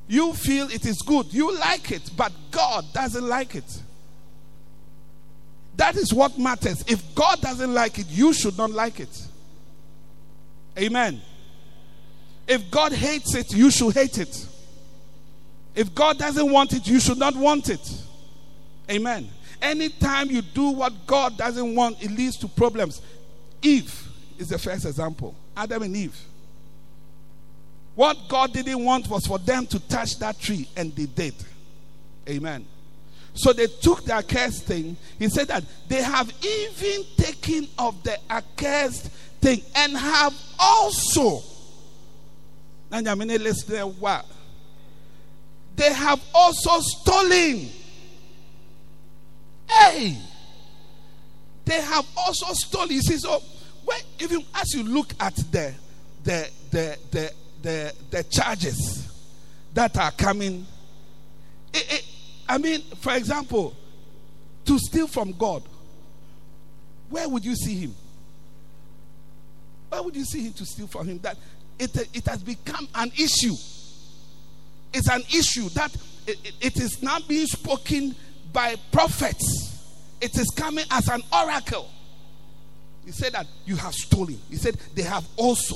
[0.07, 1.33] You feel it is good.
[1.33, 3.81] You like it, but God doesn't like it.
[5.77, 6.83] That is what matters.
[6.87, 9.27] If God doesn't like it, you should not like it.
[10.77, 11.21] Amen.
[12.47, 14.47] If God hates it, you should hate it.
[15.75, 18.03] If God doesn't want it, you should not want it.
[18.89, 19.29] Amen.
[19.61, 23.01] Anytime you do what God doesn't want, it leads to problems.
[23.61, 24.07] Eve
[24.37, 25.35] is the first example.
[25.55, 26.19] Adam and Eve.
[27.95, 31.35] What God didn't want was for them to touch that tree, and they did.
[32.27, 32.65] Amen.
[33.33, 34.97] So they took the accursed thing.
[35.19, 39.07] He said that they have even taken of the accursed
[39.39, 41.43] thing and have also.
[45.75, 47.69] They have also stolen.
[49.67, 50.17] Hey!
[51.65, 52.91] They have also stolen.
[52.91, 53.41] You see, so
[53.85, 55.73] when, even as you look at the
[56.23, 59.07] the the the the, the charges
[59.73, 60.65] that are coming,
[61.73, 62.05] it, it,
[62.49, 63.75] I mean, for example,
[64.65, 65.63] to steal from God,
[67.09, 67.95] where would you see him?
[69.89, 71.19] Where would you see him to steal from him?
[71.19, 71.37] That
[71.77, 73.55] it, it has become an issue.
[74.93, 75.95] It's an issue that
[76.27, 78.15] it, is now being spoken
[78.51, 79.79] by prophets.
[80.19, 81.89] It is coming as an oracle.
[83.05, 84.39] He said that you have stolen.
[84.49, 85.75] He said they have also,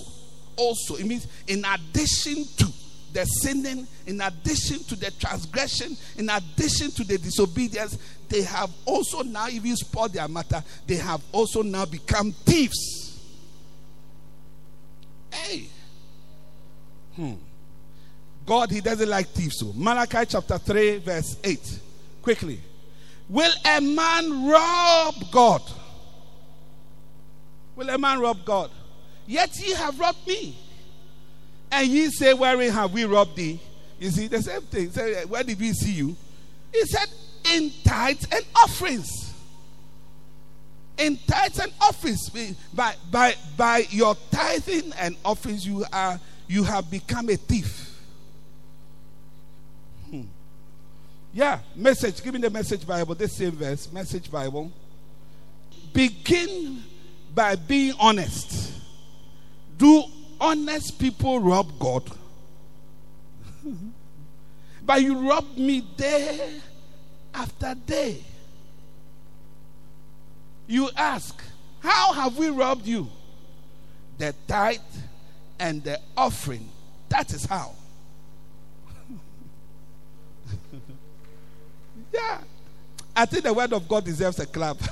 [0.56, 0.96] also.
[0.96, 2.68] It means in addition to
[3.14, 7.98] the sinning, in addition to the transgression, in addition to the disobedience,
[8.28, 10.64] they have also now even spoiled their matter.
[10.86, 13.20] They have also now become thieves.
[15.32, 15.68] Hey.
[17.16, 17.34] Hmm.
[18.46, 19.60] God, He doesn't like thieves.
[19.60, 21.80] So, Malachi chapter 3, verse 8.
[22.22, 22.60] Quickly.
[23.30, 25.62] Will a man rob God?
[27.76, 28.72] Will a man rob God?
[29.28, 30.58] Yet ye have robbed me.
[31.72, 33.60] And ye say, Wherein have we robbed thee?
[34.00, 34.92] You see, the same thing.
[34.92, 36.16] Say, Where did we see you?
[36.72, 37.08] He said,
[37.54, 39.34] In tithes and offerings.
[40.98, 42.30] In tithes and offerings.
[42.74, 48.00] By, by, by your tithing and offerings, you are you have become a thief.
[50.10, 50.22] Hmm.
[51.36, 52.24] Yeah, message.
[52.24, 54.72] Give me the message Bible, this same verse, message Bible.
[55.92, 56.82] Begin
[57.34, 58.72] by being honest.
[59.78, 60.06] Do
[60.40, 62.10] honest people rob God?
[64.86, 66.62] but you rob me day
[67.34, 68.24] after day.
[70.68, 71.44] You ask,
[71.82, 73.10] How have we robbed you?
[74.20, 74.80] The tithe
[75.60, 76.70] and the offering.
[77.10, 77.76] That is how.
[82.16, 82.40] Yeah.
[83.16, 84.78] I think the word of God deserves a clap.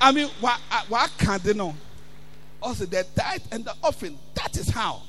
[0.00, 1.74] I mean, why, why can't they know?
[2.62, 4.18] Also, the tithe and the offering.
[4.34, 5.02] That is how.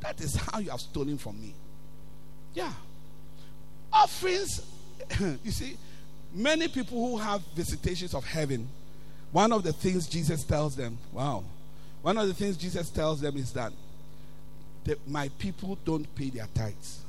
[0.00, 1.54] That is how you have stolen from me.
[2.54, 2.72] Yeah.
[3.92, 4.62] Offerings,
[5.20, 5.76] you see,
[6.34, 8.68] many people who have visitations of heaven,
[9.32, 11.44] one of the things Jesus tells them, wow,
[12.02, 13.72] one of the things Jesus tells them is that
[15.06, 17.00] my people don't pay their tithes.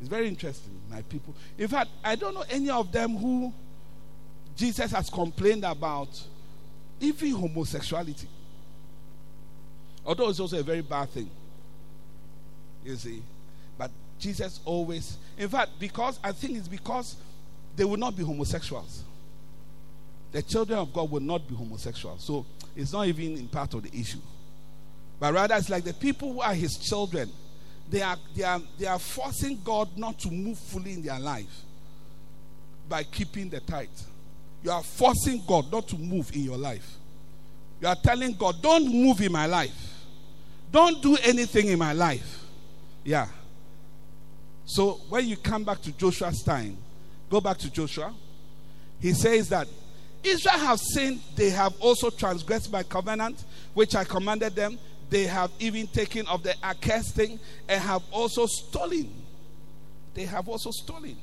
[0.00, 1.34] It's very interesting, my people.
[1.58, 3.52] In fact, I don't know any of them who
[4.56, 6.08] Jesus has complained about
[7.00, 8.28] even homosexuality.
[10.04, 11.30] Although it's also a very bad thing.
[12.84, 13.22] You see.
[13.76, 17.16] But Jesus always, in fact, because I think it's because
[17.76, 19.04] they will not be homosexuals.
[20.32, 22.24] The children of God will not be homosexuals.
[22.24, 22.46] So
[22.76, 24.20] it's not even in part of the issue.
[25.18, 27.30] But rather, it's like the people who are his children,
[27.90, 31.64] they are, they are, they are forcing God not to move fully in their life
[32.88, 33.88] by keeping the tithe.
[34.62, 36.96] You are forcing God not to move in your life.
[37.80, 40.04] You are telling God, don't move in my life.
[40.70, 42.44] Don't do anything in my life.
[43.04, 43.26] Yeah.
[44.66, 46.76] So when you come back to Joshua's time,
[47.28, 48.14] go back to Joshua.
[49.00, 49.66] He says that
[50.22, 53.42] Israel have sinned, they have also transgressed my covenant,
[53.74, 54.78] which I commanded them.
[55.10, 57.38] They have even taken of the accursed thing
[57.68, 59.12] and have also stolen.
[60.14, 61.16] They have also stolen.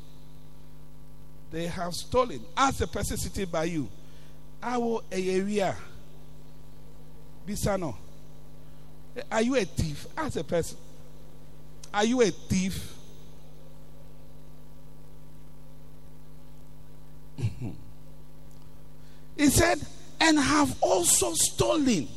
[1.52, 2.42] They have stolen.
[2.56, 3.88] As the person sitting by you.
[4.62, 5.76] Awo area.
[7.48, 7.96] Bisano.
[9.32, 10.06] Are you a thief?
[10.18, 10.78] As a person.
[11.94, 12.94] Are you a thief?
[19.38, 19.80] he said,
[20.20, 22.10] and have also stolen.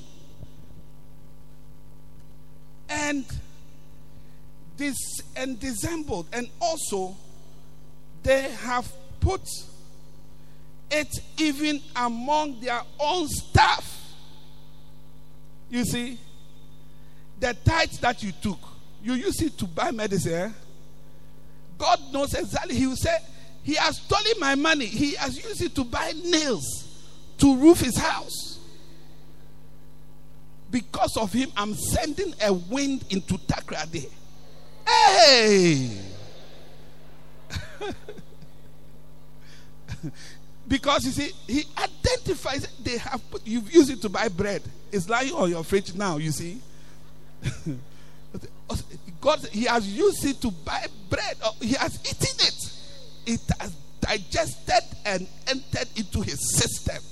[2.91, 3.25] And
[4.77, 4.97] this
[5.37, 7.17] and dissembled, and also
[8.23, 9.43] they have put
[10.91, 13.97] it even among their own staff.
[15.71, 16.19] You see,
[17.39, 18.59] the tithe that you took,
[19.03, 20.33] you use it to buy medicine.
[20.33, 20.51] Eh?
[21.79, 22.75] God knows exactly.
[22.75, 23.17] He will say,
[23.63, 24.87] He has stolen my money.
[24.87, 26.89] He has used it to buy nails
[27.39, 28.50] to roof his house.
[30.71, 34.09] Because of him, I'm sending a wind into Takoradi.
[34.87, 35.99] Hey!
[40.69, 44.63] because you see, he identifies they have put, you've used it to buy bread.
[44.93, 46.61] It's lying on your fridge now, you see.
[49.21, 51.37] God, he has used it to buy bread.
[51.45, 52.73] Oh, he has eaten it.
[53.27, 57.03] It has digested and entered into his system.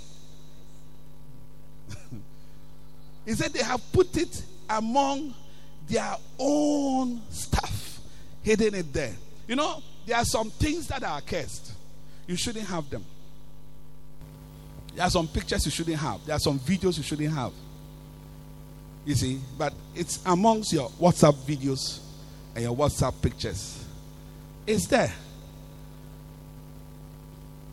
[3.29, 5.35] He said they have put it among
[5.87, 8.01] their own stuff,
[8.43, 9.13] hidden it there.
[9.47, 11.75] You know, there are some things that are cursed.
[12.27, 13.05] You shouldn't have them.
[14.95, 16.25] There are some pictures you shouldn't have.
[16.25, 17.53] There are some videos you shouldn't have.
[19.05, 22.01] You see, but it's amongst your WhatsApp videos
[22.55, 23.85] and your WhatsApp pictures.
[24.67, 25.13] It's there.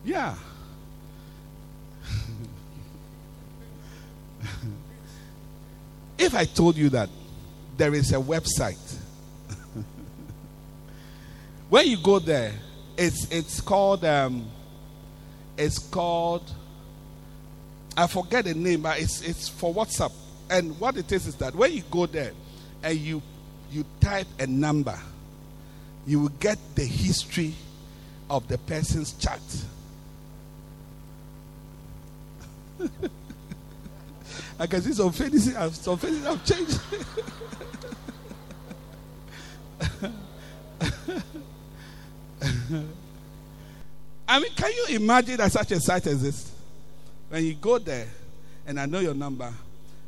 [0.04, 0.34] Yeah.
[6.26, 7.08] If I told you that
[7.76, 8.96] there is a website,
[11.70, 12.52] when you go there,
[12.96, 14.48] it's it's called um,
[15.56, 16.52] it's called
[17.96, 20.12] I forget the name, but it's it's for WhatsApp.
[20.50, 22.32] And what it is is that when you go there
[22.82, 23.22] and you
[23.70, 24.98] you type a number,
[26.06, 27.54] you will get the history
[28.28, 29.40] of the person's chat.
[34.58, 36.80] I can see some faces some faces have changed.
[44.28, 46.52] I mean, can you imagine that such a site exists?
[47.28, 48.06] When you go there,
[48.66, 49.52] and I know your number,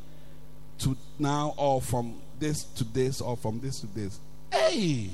[0.78, 4.18] to now, or from this to this, or from this to this.
[4.52, 5.10] Hey!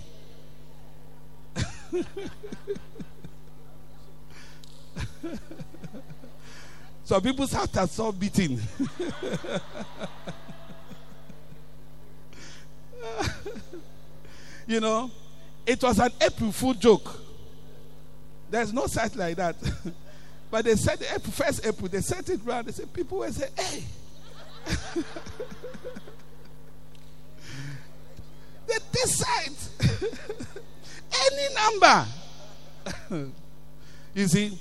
[7.05, 8.59] so people's heart are so beating.
[14.67, 15.11] you know,
[15.67, 17.21] it was an April Fool joke.
[18.51, 19.57] There's no site like that.
[20.51, 22.67] but they said the April, first April, they sent it around.
[22.67, 23.85] They said people will say, hey.
[28.93, 29.53] decide
[31.31, 32.07] any number.
[34.15, 34.59] you see,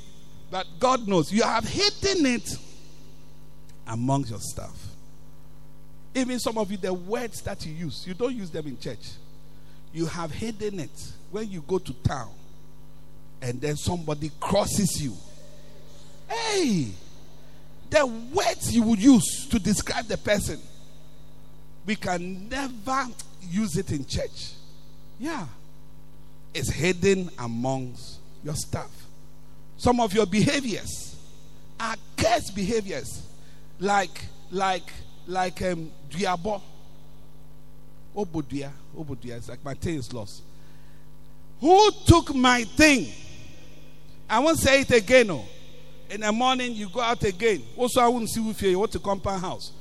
[0.49, 2.57] but God knows you have hidden it
[3.87, 4.75] among your stuff.
[6.13, 9.11] Even some of you, the words that you use, you don't use them in church.
[9.93, 12.31] You have hidden it when you go to town
[13.41, 15.15] and then somebody crosses you.
[16.27, 16.91] Hey,
[17.89, 20.59] the words you would use to describe the person,
[21.85, 23.07] we can never
[23.49, 24.53] use it in church.
[25.19, 25.45] Yeah,
[26.53, 28.91] it's hidden amongst your stuff.
[29.77, 31.15] Some of your behaviors
[31.79, 33.23] are cursed behaviors,
[33.79, 34.21] like
[34.51, 34.91] like
[35.27, 36.61] like um diabo.
[38.15, 39.37] Obodia, Obodia.
[39.37, 40.43] It's like my thing is lost.
[41.61, 43.07] Who took my thing?
[44.29, 45.27] I won't say it again.
[45.27, 45.45] No.
[46.09, 47.63] In the morning, you go out again.
[47.77, 48.71] Also, I won't see with you.
[48.71, 49.71] You want to compound house.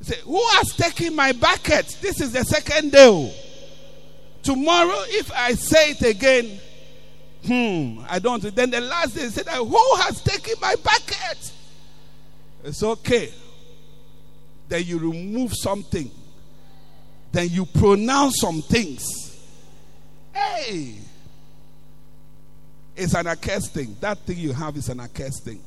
[0.00, 1.98] Say, Who has taken my bucket?
[2.00, 3.06] This is the second day.
[3.06, 3.32] oh.
[4.42, 6.60] Tomorrow, if I say it again,
[7.44, 8.42] hmm, I don't.
[8.54, 11.52] Then the last day, that, Who has taken my bucket?
[12.64, 13.32] It's okay.
[14.68, 16.10] Then you remove something.
[17.32, 19.36] Then you pronounce some things.
[20.32, 20.94] Hey!
[22.96, 23.96] It's an accursed thing.
[24.00, 25.60] That thing you have is an accursed thing.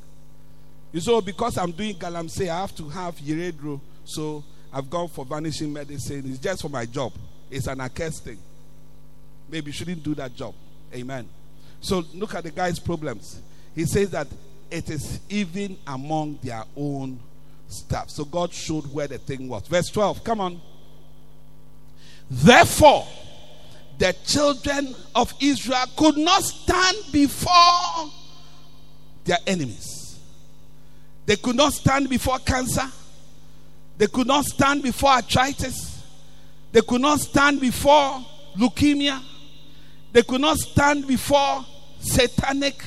[0.91, 3.79] You so because I'm doing galamsey, I have to have Yeredro.
[4.09, 4.43] So
[4.73, 6.23] I've gone for vanishing medicine.
[6.27, 7.13] It's just for my job.
[7.49, 8.39] It's an accursed thing.
[9.49, 10.53] Maybe you shouldn't do that job.
[10.93, 11.27] Amen.
[11.81, 13.39] So look at the guy's problems.
[13.75, 14.27] He says that
[14.69, 17.19] it is even among their own
[17.67, 18.09] stuff.
[18.09, 19.67] So God showed where the thing was.
[19.67, 20.61] Verse 12, come on.
[22.29, 23.07] Therefore,
[23.97, 28.11] the children of Israel could not stand before
[29.25, 30.19] their enemies.
[31.25, 32.89] They could not stand before cancer.
[33.99, 36.01] They could not stand before arthritis.
[36.71, 38.25] They could not stand before
[38.55, 39.21] leukemia.
[40.13, 41.65] They could not stand before
[41.99, 42.81] satanic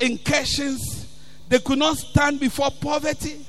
[0.00, 1.06] incursions.
[1.48, 3.46] They could not stand before poverty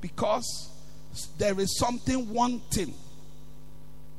[0.00, 0.68] because
[1.38, 2.92] there is something wanting.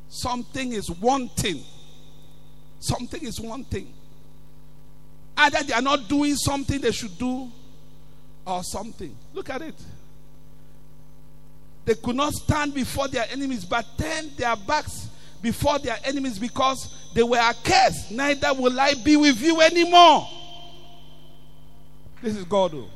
[0.07, 1.61] Something is wanting.
[2.79, 3.93] Something is wanting.
[5.35, 7.51] Either they are not doing something they should do
[8.47, 9.13] or something.
[9.33, 9.75] Look at it.
[11.85, 15.09] They could not stand before their enemies but turned their backs
[15.41, 18.11] before their enemies because they were accursed.
[18.11, 20.27] Neither will I be with you anymore.
[22.21, 22.73] This is God.
[22.73, 22.89] Oh.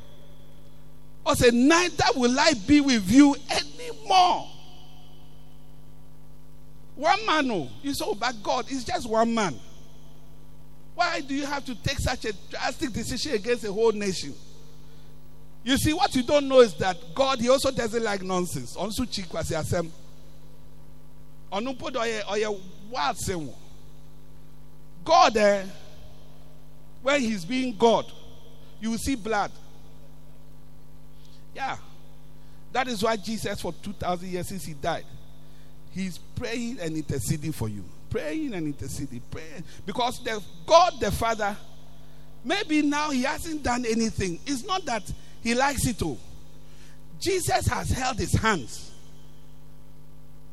[1.24, 4.48] I said, Neither will I be with you anymore.
[6.96, 9.58] One man, oh, You say, oh, but God is just one man.
[10.94, 14.34] Why do you have to take such a drastic decision against a whole nation?
[15.62, 18.76] You see, what you don't know is that God, He also doesn't like nonsense.
[18.76, 19.90] Also, chikwasi asem.
[21.52, 22.58] Onupo oye oye
[22.88, 23.16] what
[25.04, 25.64] God, eh,
[27.02, 28.10] when He's being God,
[28.80, 29.50] you will see blood.
[31.54, 31.76] Yeah.
[32.72, 35.04] That is why Jesus, for 2,000 years since he died,
[35.90, 37.84] he's praying and interceding for you.
[38.08, 39.20] Praying and interceding.
[39.30, 39.64] Praying.
[39.84, 41.56] Because the God the Father,
[42.44, 44.38] maybe now he hasn't done anything.
[44.46, 45.10] It's not that
[45.42, 46.18] he likes it too.
[47.18, 48.90] Jesus has held his hands.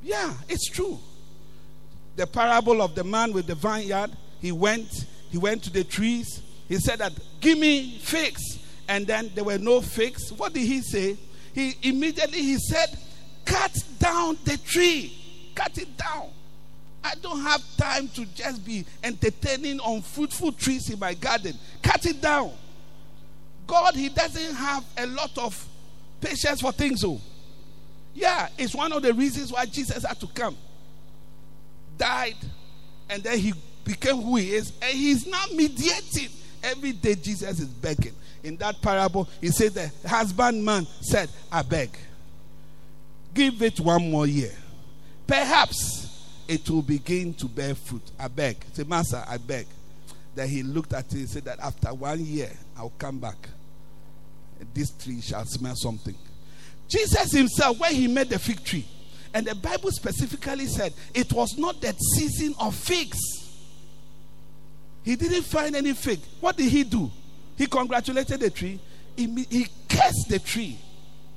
[0.04, 1.00] Yeah, it's true.
[2.16, 4.12] The parable of the man with the vineyard,
[4.42, 6.42] he went, he went to the trees.
[6.68, 10.32] He said that, give me figs and then there were no figs.
[10.34, 11.18] What did he say?
[11.54, 12.98] He immediately he said,
[13.46, 15.52] "Cut down the tree.
[15.56, 16.30] Cut it down.
[17.04, 21.58] I don't have time to just be entertaining on fruitful trees in my garden.
[21.82, 22.52] Cut it down."
[23.68, 25.68] God, he doesn't have a lot of
[26.22, 27.04] patience for things.
[27.04, 27.22] Oh,
[28.14, 30.58] yeah, it's one of the reasons why Jesus had to come.
[31.98, 32.36] Died,
[33.10, 33.54] and then he
[33.84, 36.30] became who he is, and he's now mediating.
[36.64, 38.14] Every day Jesus is begging
[38.48, 41.90] in that parable, he said the husbandman said, I beg,
[43.34, 44.54] give it one more year.
[45.28, 46.06] Perhaps
[46.48, 48.04] it will begin to bear fruit.
[48.18, 48.64] I beg.
[48.72, 49.68] Say, Master, I beg.
[50.34, 53.50] Then he looked at it and said that after one year, I'll come back.
[54.78, 56.14] This tree shall smell something.
[56.88, 58.86] Jesus himself, when he made the fig tree,
[59.34, 63.18] and the Bible specifically said it was not that season of figs.
[65.04, 66.20] He didn't find any fig.
[66.42, 67.10] What did he do?
[67.58, 68.80] He congratulated the tree.
[69.16, 70.78] He, he cursed the tree.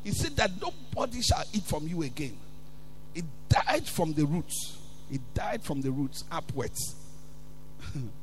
[0.05, 2.37] He said that nobody shall eat from you again.
[3.15, 4.77] It died from the roots.
[5.11, 6.95] It died from the roots upwards.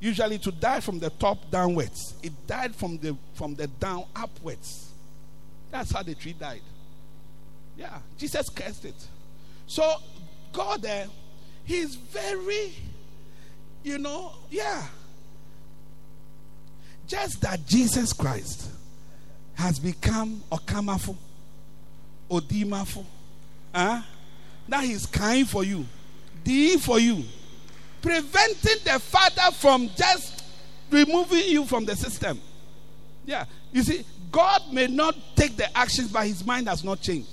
[0.00, 2.14] Usually to die from the top downwards.
[2.22, 4.92] It died from the from the down upwards.
[5.70, 6.60] That's how the tree died.
[7.76, 8.94] Yeah, Jesus cursed it.
[9.66, 9.96] So
[10.52, 11.08] God there, uh,
[11.64, 12.72] He's very,
[13.82, 14.86] you know, yeah.
[17.06, 18.70] Just that Jesus Christ
[19.54, 21.14] has become Okamafo,
[22.30, 23.04] Odimafo.
[23.74, 24.00] Huh?
[24.66, 25.84] Now he's kind for you,
[26.42, 27.24] D for you,
[28.02, 30.44] preventing the Father from just
[30.90, 32.40] removing you from the system.
[33.24, 33.44] Yeah.
[33.72, 37.28] You see, God may not take the actions, but his mind has not changed.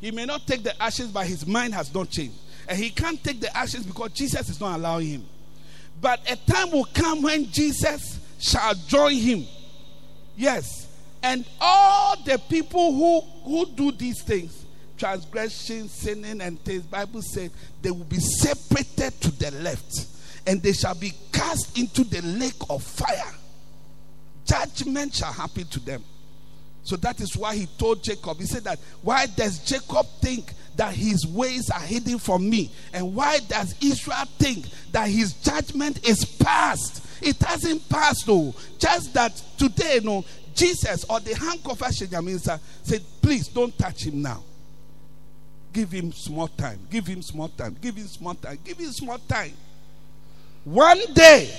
[0.00, 2.36] He may not take the actions, but his mind has not changed.
[2.68, 5.26] And he can't take the actions because Jesus is not allowing him.
[6.00, 9.44] But a time will come when Jesus shall join him.
[10.36, 10.88] Yes.
[11.22, 14.64] And all the people who, who do these things,
[15.00, 20.06] transgression, sinning, and things, Bible said they will be separated to the left,
[20.46, 23.32] and they shall be cast into the lake of fire.
[24.44, 26.04] Judgment shall happen to them.
[26.82, 30.94] So that is why he told Jacob, he said that, why does Jacob think that
[30.94, 32.70] his ways are hidden from me?
[32.92, 37.06] And why does Israel think that his judgment is past?
[37.22, 38.54] It hasn't passed though.
[38.78, 40.24] Just that today, you no,
[40.54, 44.42] Jesus or the handcuff Shenyamisa said, please don't touch him now.
[45.72, 46.80] Give him small time.
[46.90, 47.76] Give him small time.
[47.80, 48.58] Give him small time.
[48.64, 49.52] Give him small time.
[50.64, 51.50] One day,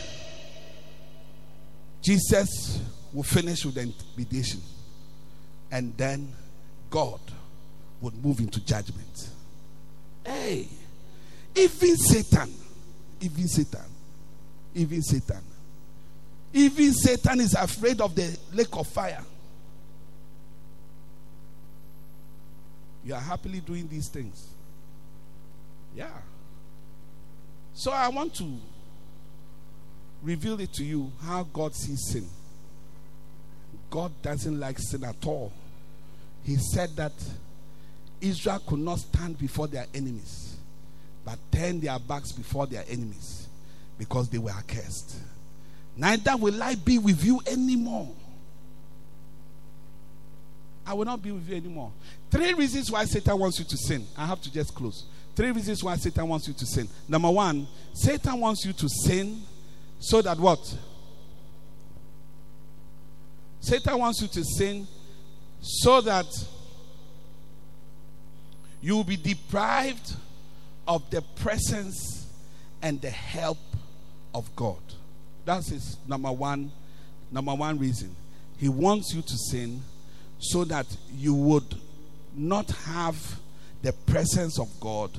[2.02, 2.82] Jesus
[3.14, 4.62] will finish with the intimidation.
[5.72, 6.34] And then
[6.90, 7.20] God
[8.02, 9.30] would move into judgment.
[10.26, 10.68] Hey,
[11.56, 12.54] even Satan,
[13.22, 13.86] even Satan,
[14.76, 15.42] even Satan,
[16.54, 19.24] Even Satan is afraid of the lake of fire.
[23.04, 24.48] You are happily doing these things.
[25.96, 26.10] Yeah.
[27.74, 28.58] So I want to
[30.22, 32.28] reveal it to you how God sees sin.
[33.90, 35.52] God doesn't like sin at all.
[36.44, 37.14] He said that
[38.22, 40.58] Israel could not stand before their enemies,
[41.26, 43.48] but turn their backs before their enemies
[43.98, 45.18] because they were cursed.
[45.98, 48.14] Neither will I be with you anymore.
[50.86, 51.92] I will not be with you anymore.
[52.30, 54.06] Three reasons why Satan wants you to sin.
[54.18, 55.06] I have to just close.
[55.36, 56.88] Three reasons why Satan wants you to sin.
[57.08, 59.42] Number one, Satan wants you to sin
[60.00, 60.60] so that what?
[63.60, 64.88] Satan wants you to sin
[65.62, 66.26] so that
[68.82, 70.16] you will be deprived
[70.88, 72.26] of the presence
[72.82, 73.60] and the help
[74.34, 74.82] of God.
[75.46, 76.72] That's his number one,
[77.32, 78.16] number one reason.
[78.58, 79.82] He wants you to sin
[80.42, 81.76] so that you would
[82.36, 83.40] not have
[83.84, 85.12] the presence of God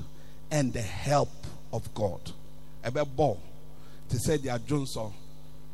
[0.50, 1.30] and the help
[1.72, 2.20] of God.
[2.84, 3.38] Ebebo,
[4.08, 5.10] they said they are Johnson,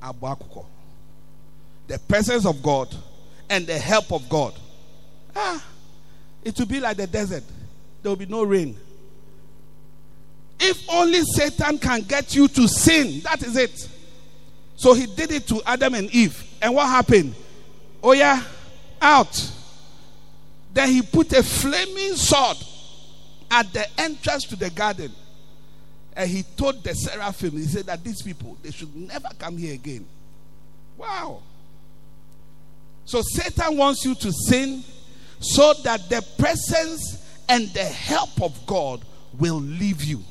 [0.00, 2.94] The presence of God
[3.48, 4.54] and the help of God.
[5.34, 5.64] Ah,
[6.44, 7.44] it will be like the desert.
[8.02, 8.76] There will be no rain.
[10.60, 13.88] If only Satan can get you to sin, that is it.
[14.76, 16.44] So he did it to Adam and Eve.
[16.60, 17.34] And what happened?
[18.02, 18.42] Oh, yeah,
[19.00, 19.52] out.
[20.72, 22.56] Then he put a flaming sword
[23.50, 25.12] at the entrance to the garden.
[26.14, 29.74] And he told the seraphim, he said that these people, they should never come here
[29.74, 30.04] again.
[30.96, 31.42] Wow.
[33.04, 34.82] So Satan wants you to sin
[35.40, 39.04] so that the presence and the help of God
[39.38, 40.22] will leave you.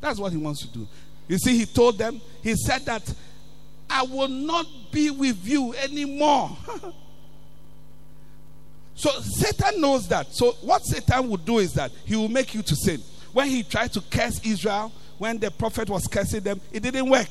[0.00, 0.86] That's what he wants to do.
[1.28, 3.12] You see, he told them, he said that
[3.88, 6.56] I will not be with you anymore.
[8.96, 10.34] so Satan knows that.
[10.34, 13.00] So what Satan would do is that he will make you to sin.
[13.32, 17.28] When he tried to curse Israel, when the prophet was cursing them, it didn't work.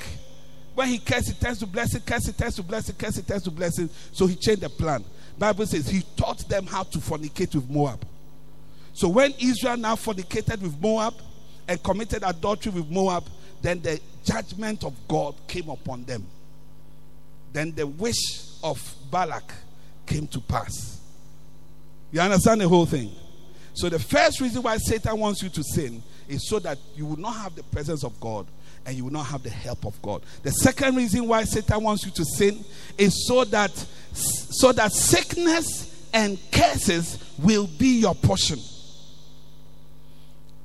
[0.76, 3.44] When he cursed, he turns to blessing, curse, it turns to blessing, curse, it turns
[3.44, 3.90] to blessing.
[4.12, 5.04] So he changed the plan.
[5.40, 8.06] Bible says he taught them how to fornicate with Moab.
[8.94, 11.16] So when Israel now fornicated with Moab
[11.68, 13.26] and committed adultery with Moab,
[13.62, 16.26] then the judgment of God came upon them.
[17.54, 19.52] Then the wish of Balak
[20.06, 21.00] came to pass.
[22.12, 23.12] You understand the whole thing?
[23.74, 27.20] So the first reason why Satan wants you to sin is so that you will
[27.20, 28.48] not have the presence of God
[28.86, 30.24] and you will not have the help of God.
[30.44, 32.64] The second reason why Satan wants you to sin
[32.98, 33.72] is so that
[34.14, 38.60] so that sickness and curses will be your portion.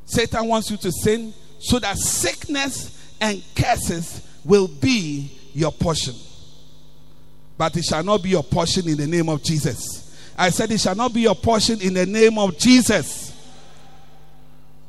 [0.05, 6.15] Satan wants you to sin so that sickness and curses will be your portion.
[7.59, 10.10] But it shall not be your portion in the name of Jesus.
[10.41, 13.31] I said it shall not be your portion in the name of Jesus.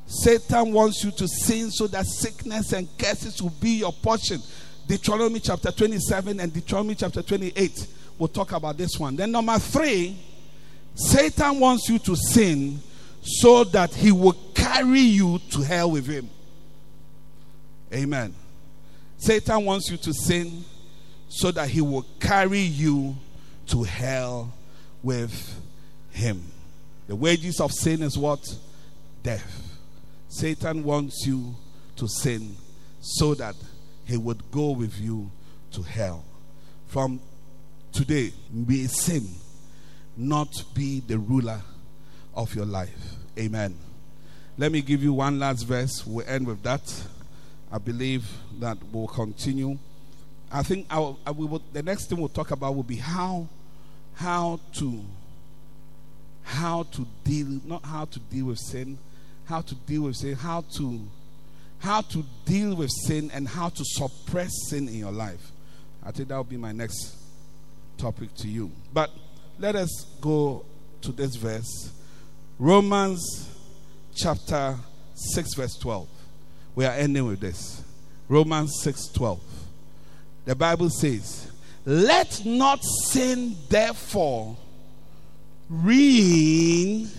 [0.08, 4.42] Satan wants you to sin so that sickness and curses will be your portion.
[4.88, 7.86] Deuteronomy chapter 27 and Deuteronomy chapter 28.
[8.18, 9.18] We'll talk about this one.
[9.18, 10.18] Then, number three,
[10.96, 12.80] Satan wants you to sin
[13.22, 16.30] so that he will carry you to hell with him.
[17.94, 18.34] Amen.
[19.18, 20.64] Satan wants you to sin
[21.28, 23.18] so that he will carry you
[23.68, 24.54] to hell
[25.04, 25.60] with
[26.12, 26.44] him.
[27.08, 28.48] The wages of sin is what?
[29.24, 29.78] Death.
[30.30, 31.56] Satan wants you
[31.98, 32.56] to sin
[33.00, 33.56] so that
[34.06, 35.30] he would go with you
[35.72, 36.24] to hell.
[36.88, 37.20] From
[37.92, 39.28] today, may sin
[40.18, 41.62] not be the ruler
[42.34, 43.16] of your life.
[43.38, 43.78] Amen.
[44.58, 46.06] Let me give you one last verse.
[46.06, 46.82] We'll end with that.
[47.72, 48.30] I believe
[48.60, 49.78] that we'll continue.
[50.52, 53.48] I think I uh, we will, the next thing we'll talk about will be how
[54.22, 55.04] how to
[56.44, 58.98] how to deal not how to deal with sin
[59.52, 61.08] how to deal with sin, how to
[61.80, 65.52] how to deal with sin and how to suppress sin in your life.
[66.04, 67.16] I think that will be my next
[67.98, 68.72] topic to you.
[68.94, 69.10] But
[69.60, 70.64] let us go
[71.02, 71.92] to this verse.
[72.60, 73.50] Romans
[74.16, 74.78] chapter
[75.16, 76.08] 6 verse 12.
[76.76, 77.84] We are ending with this.
[78.30, 79.42] Romans 6 12.
[80.46, 81.51] The Bible says,
[81.86, 84.56] Let not sin therefore
[85.70, 87.10] reign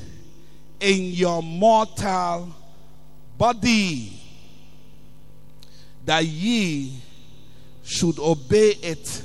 [0.78, 2.54] in your mortal
[3.38, 4.20] body,
[6.04, 7.00] that ye
[7.82, 9.22] should obey it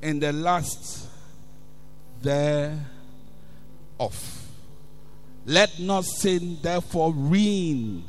[0.00, 1.08] in the last
[2.22, 2.78] thereof.
[5.44, 8.04] Let not sin therefore reign.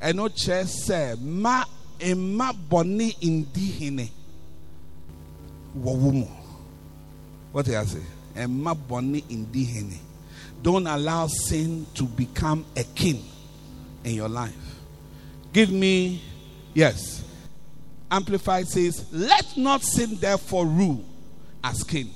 [0.00, 0.28] And no
[1.20, 1.64] Ma
[2.00, 4.10] emma boni indihine.
[5.78, 6.28] Wɔ
[7.52, 8.02] What did I say?
[8.36, 9.98] Emma bɔne ndi hene.
[10.62, 13.22] Don't allow sin to become a king
[14.02, 14.54] in your life.
[15.52, 16.22] Give me,
[16.72, 17.22] yes.
[18.10, 21.04] Amplified says, Let not sin therefore rule
[21.62, 22.10] as king.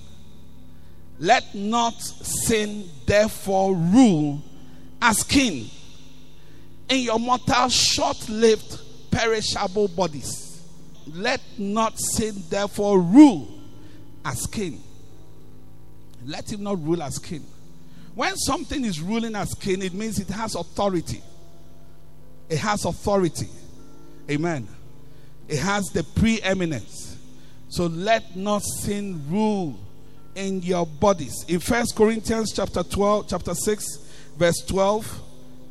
[1.18, 4.42] Let not sin therefore rule
[5.02, 5.68] as king
[6.88, 8.80] in your mortal, short lived,
[9.10, 10.47] perishable bodies.
[11.14, 13.48] Let not sin therefore rule
[14.24, 14.82] as king.
[16.24, 17.44] Let him not rule as king.
[18.14, 21.22] When something is ruling as king, it means it has authority.
[22.48, 23.48] It has authority.
[24.30, 24.66] Amen.
[25.48, 27.16] It has the preeminence.
[27.68, 29.78] So let not sin rule
[30.34, 31.44] in your bodies.
[31.48, 33.84] In First Corinthians chapter 12, chapter 6,
[34.36, 35.22] verse 12.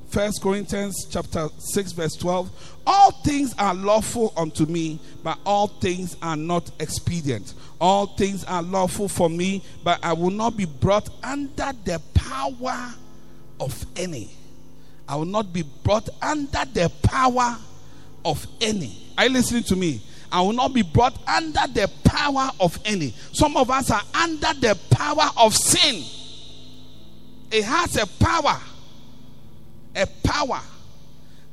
[0.09, 2.77] First Corinthians chapter 6, verse 12.
[2.87, 7.53] All things are lawful unto me, but all things are not expedient.
[7.81, 12.93] All things are lawful for me, but I will not be brought under the power
[13.59, 14.29] of any.
[15.09, 17.57] I will not be brought under the power
[18.23, 18.97] of any.
[19.17, 20.01] Are you listening to me?
[20.31, 23.13] I will not be brought under the power of any.
[23.33, 26.03] Some of us are under the power of sin.
[27.51, 28.57] It has a power
[29.97, 30.61] a power.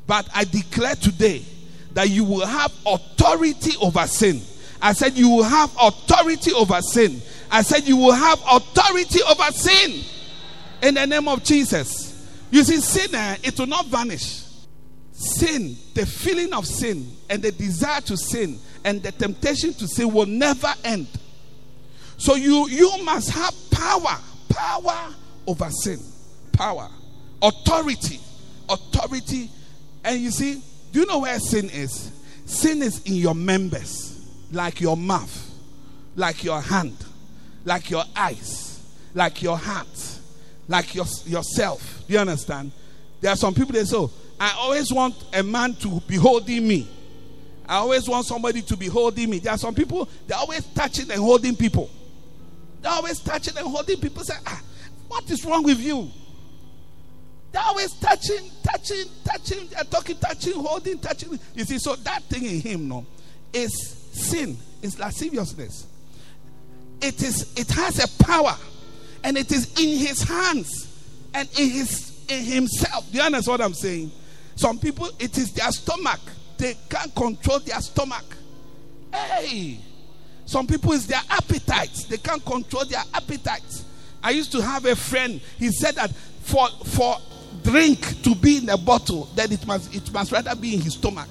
[0.06, 1.44] But I declare today
[1.92, 4.40] that you will have authority over sin.
[4.82, 7.22] I said you will have authority over sin.
[7.50, 10.04] I said you will have authority over sin
[10.82, 12.12] in the name of Jesus.
[12.50, 14.42] You see, sin, eh, it will not vanish.
[15.12, 20.12] Sin, the feeling of sin, and the desire to sin, and the temptation to sin
[20.12, 21.06] will never end.
[22.16, 24.18] So you you must have power,
[24.48, 25.14] power
[25.46, 26.00] over sin,
[26.52, 26.88] power,
[27.40, 28.20] authority
[28.68, 29.50] authority.
[30.04, 30.62] And you see,
[30.92, 32.12] do you know where sin is?
[32.46, 35.50] Sin is in your members, like your mouth,
[36.16, 36.96] like your hand,
[37.64, 38.80] like your eyes,
[39.14, 40.18] like your heart,
[40.68, 42.04] like your, yourself.
[42.06, 42.70] Do you understand?
[43.20, 46.68] There are some people that say, oh, I always want a man to be holding
[46.68, 46.88] me.
[47.66, 49.38] I always want somebody to be holding me.
[49.38, 51.88] There are some people, they're always touching and holding people.
[52.82, 54.22] They're always touching and holding people.
[54.22, 54.60] Say, ah,
[55.08, 56.10] what is wrong with you?
[57.54, 61.38] They're always touching, touching, touching, they're talking, touching, holding, touching.
[61.54, 63.06] You see, so that thing in him, no,
[63.52, 63.72] is
[64.12, 65.86] sin, is lasciviousness.
[67.00, 68.56] It is, it has a power,
[69.22, 73.08] and it is in his hands and in his in himself.
[73.12, 74.10] Do you understand what I'm saying?
[74.56, 76.20] Some people, it is their stomach.
[76.58, 78.24] They can't control their stomach.
[79.12, 79.78] Hey,
[80.44, 82.06] some people it's their appetites.
[82.06, 83.84] They can't control their appetites.
[84.24, 85.40] I used to have a friend.
[85.56, 87.16] He said that for for
[87.64, 90.94] drink to be in a bottle, then it must it must rather be in his
[90.94, 91.28] stomach.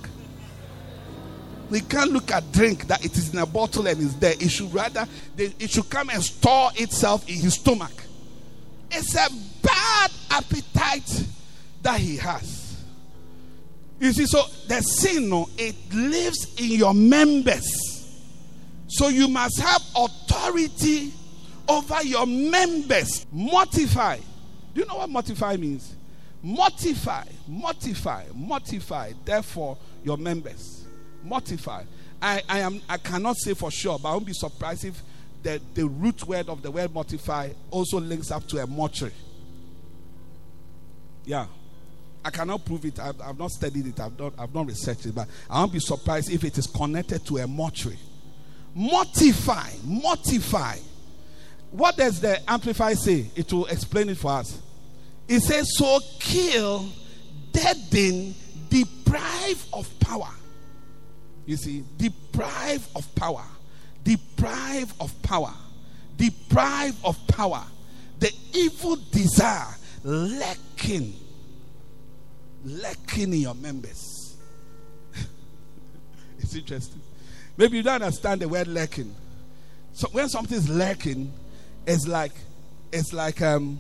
[1.69, 4.34] We can't look at drink that it is in a bottle and is there.
[4.34, 5.07] It should rather
[5.38, 8.03] it should come and store itself in his stomach.
[8.91, 9.27] It's a
[9.61, 11.25] bad appetite
[11.81, 12.84] that he has.
[13.99, 17.67] You see, so the sin, no, it lives in your members.
[18.88, 21.13] So you must have authority
[21.67, 23.25] over your members.
[23.31, 24.17] Mortify.
[24.73, 25.95] Do you know what mortify means?
[26.44, 30.84] Mortify, mortify, mortify, therefore, your members.
[31.24, 31.84] Mortify.
[32.22, 35.02] I, I, am, I cannot say for sure, but I won't be surprised if
[35.41, 39.14] the, the root word of the word mortify also links up to a mortuary.
[41.24, 41.46] Yeah.
[42.26, 43.00] I cannot prove it.
[43.00, 44.00] I've, I've, not studied it.
[44.00, 45.16] I've not, I've not researched it.
[45.16, 48.00] But I won't be surprised if it is connected to a mortuary.
[48.74, 49.70] Mortify.
[49.84, 50.78] Mortify.
[51.72, 53.30] What does the Amplify say?
[53.36, 54.62] It will explain it for us.
[55.28, 56.88] It says, So kill,
[57.51, 58.36] deaden,
[58.69, 60.30] deprive of power.
[61.45, 63.43] You see, deprive of power.
[64.03, 65.53] Deprive of power.
[66.17, 67.63] Deprive of power.
[68.19, 71.13] The evil desire lurking,
[72.63, 74.36] lurking in your members.
[76.39, 77.01] it's interesting.
[77.57, 79.13] Maybe you don't understand the word lurking.
[79.93, 81.32] So when something's is lurking,
[81.86, 82.34] it's like
[82.91, 83.80] it's like um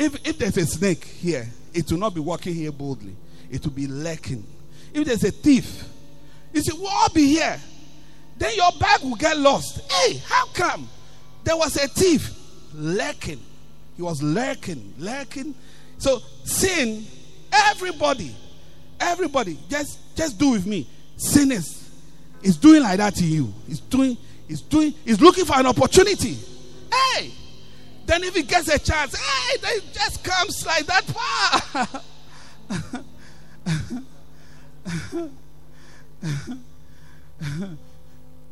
[0.00, 3.14] if, if there's a snake here, it will not be walking here boldly.
[3.50, 4.44] It will be lurking.
[4.94, 5.84] If there's a thief,
[6.52, 7.60] you see, we'll all be here.
[8.38, 9.80] Then your bag will get lost.
[9.92, 10.88] Hey, how come?
[11.44, 12.34] There was a thief
[12.74, 13.40] lurking.
[13.96, 15.54] He was lurking, lurking.
[15.98, 17.04] So sin,
[17.52, 18.34] everybody,
[18.98, 20.88] everybody, just just do with me.
[21.16, 21.90] Sin is,
[22.42, 23.52] is doing like that to you.
[23.66, 24.16] He's doing,
[24.48, 26.38] he's doing, he's looking for an opportunity.
[26.90, 27.32] Hey,
[28.10, 32.02] then if he gets a chance, hey, they just comes like that.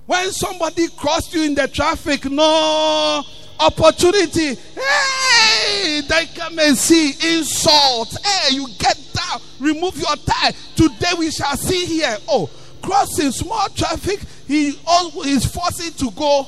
[0.07, 3.25] When somebody crossed you in the traffic, no
[3.59, 4.55] opportunity.
[4.55, 8.17] Hey, they come and see insult.
[8.25, 10.53] Hey, you get down, remove your tie.
[10.77, 12.17] Today we shall see here.
[12.29, 12.49] Oh,
[12.81, 16.47] crossing small traffic, he is forcing to go.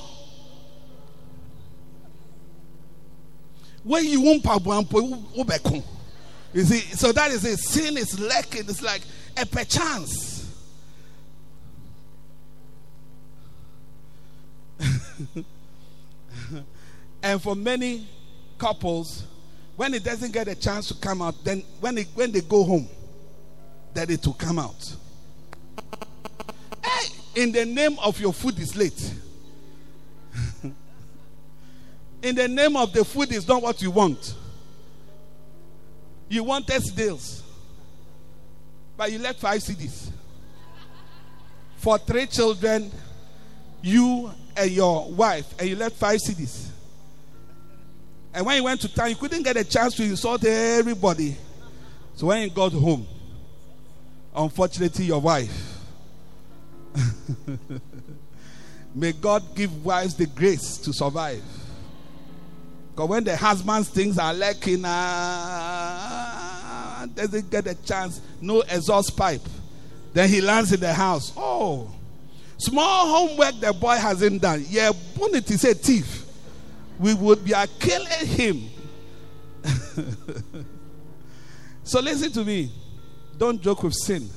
[3.85, 5.85] When you won't point,
[6.53, 7.59] you see, so that is it.
[7.59, 8.63] Sin is lacking.
[8.63, 9.03] It's like
[9.37, 10.53] a perchance.
[17.23, 18.07] and for many
[18.59, 19.25] couples,
[19.77, 22.65] when it doesn't get a chance to come out, then when they, when they go
[22.65, 22.89] home,
[23.95, 24.97] that it will come out.
[26.85, 27.09] Hey,
[27.43, 29.15] in the name of your food is late.
[32.23, 34.35] In the name of the food is not what you want.
[36.29, 37.43] You want deals,
[38.97, 40.11] but you left five cedis
[41.81, 42.91] for three children,
[43.83, 46.69] you and your wife, and you left five cedis.
[48.33, 51.37] And when you went to town, you couldn't get a chance to insult everybody.
[52.15, 53.07] So when you got home,
[54.37, 55.79] unfortunately, your wife.
[58.95, 61.43] May God give wives the grace to survive.
[62.91, 66.31] Because when the husband's things are lacking, uh,
[67.15, 69.43] doesn't get a chance, no exhaust pipe.
[70.13, 71.33] Then he lands in the house.
[71.37, 71.91] Oh,
[72.59, 74.65] small homework the boy hasn't done.
[74.69, 76.25] Yeah, Bonnet is a thief.
[76.99, 78.69] We would be killing him.
[81.85, 82.73] so listen to me.
[83.39, 84.29] Don't joke with sin.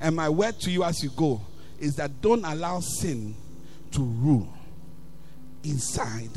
[0.00, 1.40] And my word to you as you go
[1.78, 3.36] is that don't allow sin
[3.92, 4.52] to rule
[5.62, 6.30] inside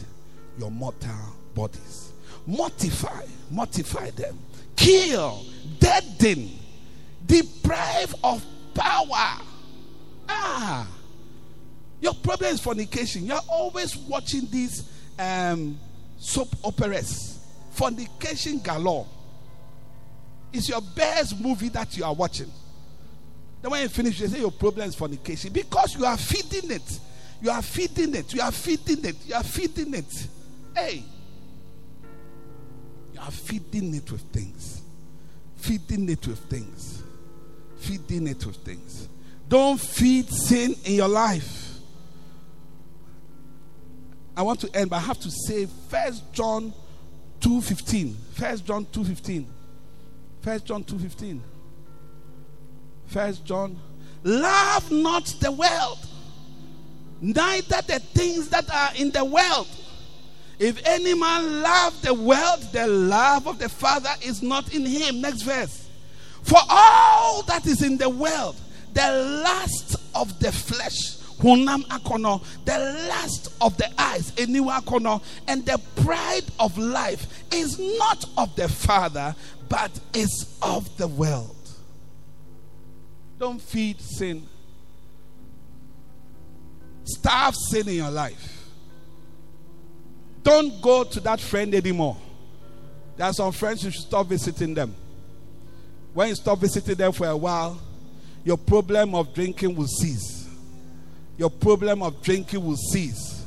[0.60, 2.12] your mortal bodies.
[2.46, 4.38] Mortify, mortify them.
[4.76, 5.44] Kill,
[5.80, 6.52] deaden,
[7.26, 8.46] deprive of
[8.76, 9.42] power.
[10.30, 10.88] Ah,
[12.02, 13.26] your problem is fornication.
[13.26, 15.80] You're always watching these um,
[16.18, 17.40] soap operas,
[17.72, 19.08] fornication galore.
[20.54, 22.52] It's your best movie that you are watching.
[23.62, 27.00] Then when you finish, you say your problem is fornication because you are feeding it.
[27.42, 28.34] You are feeding it.
[28.34, 29.16] You are feeding it.
[29.26, 30.28] You are feeding it.
[30.76, 31.04] Hey,
[33.16, 34.82] you are feeding it with things.
[35.56, 37.02] Feeding it with things.
[37.78, 39.08] Feeding it with things.
[39.48, 41.78] Don't feed sin in your life.
[44.36, 46.74] I want to end, but I have to say First John
[47.40, 48.16] 2.15.
[48.34, 49.46] First John 2.15.
[50.42, 51.40] First John 2.15.
[53.08, 53.80] First John.
[54.24, 56.00] Love not the world,
[57.22, 59.68] neither the things that are in the world.
[60.58, 65.22] If any man love the world, the love of the Father is not in him.
[65.22, 65.88] Next verse.
[66.44, 68.56] For all that is in the world,
[68.94, 77.44] the lust of the flesh, the lust of the eyes, and the pride of life
[77.52, 79.36] is not of the Father,
[79.68, 81.56] but is of the world.
[83.38, 84.48] Don't feed sin.
[87.04, 88.55] Starve sin in your life.
[90.46, 92.16] Don't go to that friend anymore.
[93.18, 94.94] There are some friends you should stop visiting them.
[96.14, 97.82] When you stop visiting them for a while,
[98.44, 100.48] your problem of drinking will cease.
[101.36, 103.44] Your problem of drinking will cease.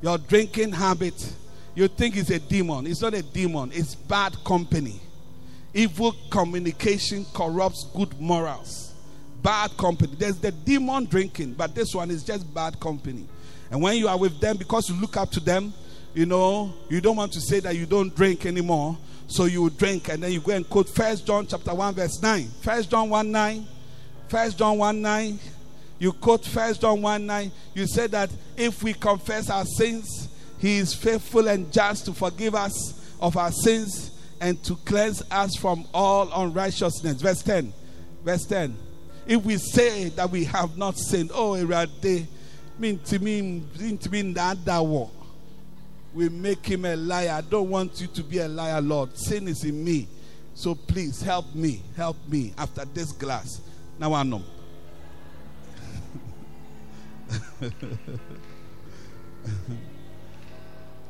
[0.00, 1.34] Your drinking habit,
[1.74, 2.86] you think it's a demon.
[2.86, 5.00] It's not a demon, it's bad company.
[5.74, 8.94] Evil communication corrupts good morals.
[9.42, 10.14] Bad company.
[10.18, 13.28] There's the demon drinking, but this one is just bad company.
[13.70, 15.74] And when you are with them, because you look up to them,
[16.14, 18.96] you know, you don't want to say that you don't drink anymore.
[19.28, 22.48] So you drink and then you go and quote First John chapter 1, verse 9.
[22.60, 23.66] First John 1 9.
[24.28, 25.38] First John 1 9.
[25.98, 27.52] You quote First John 1 9.
[27.74, 32.54] You say that if we confess our sins, he is faithful and just to forgive
[32.54, 34.10] us of our sins
[34.40, 37.22] and to cleanse us from all unrighteousness.
[37.22, 37.72] Verse 10.
[38.22, 38.76] Verse 10.
[39.26, 42.26] If we say that we have not sinned, oh, Erade,
[42.78, 45.10] mean to me, mean to me, that that war
[46.14, 47.30] we make him a liar.
[47.30, 49.16] I don't want you to be a liar, Lord.
[49.16, 50.08] Sin is in me.
[50.54, 51.82] So please help me.
[51.96, 53.60] Help me after this glass.
[53.98, 54.42] Now I know.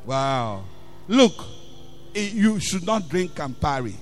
[0.07, 0.65] wow.
[1.09, 1.45] Look,
[2.15, 3.95] eh, you should not drink Campari.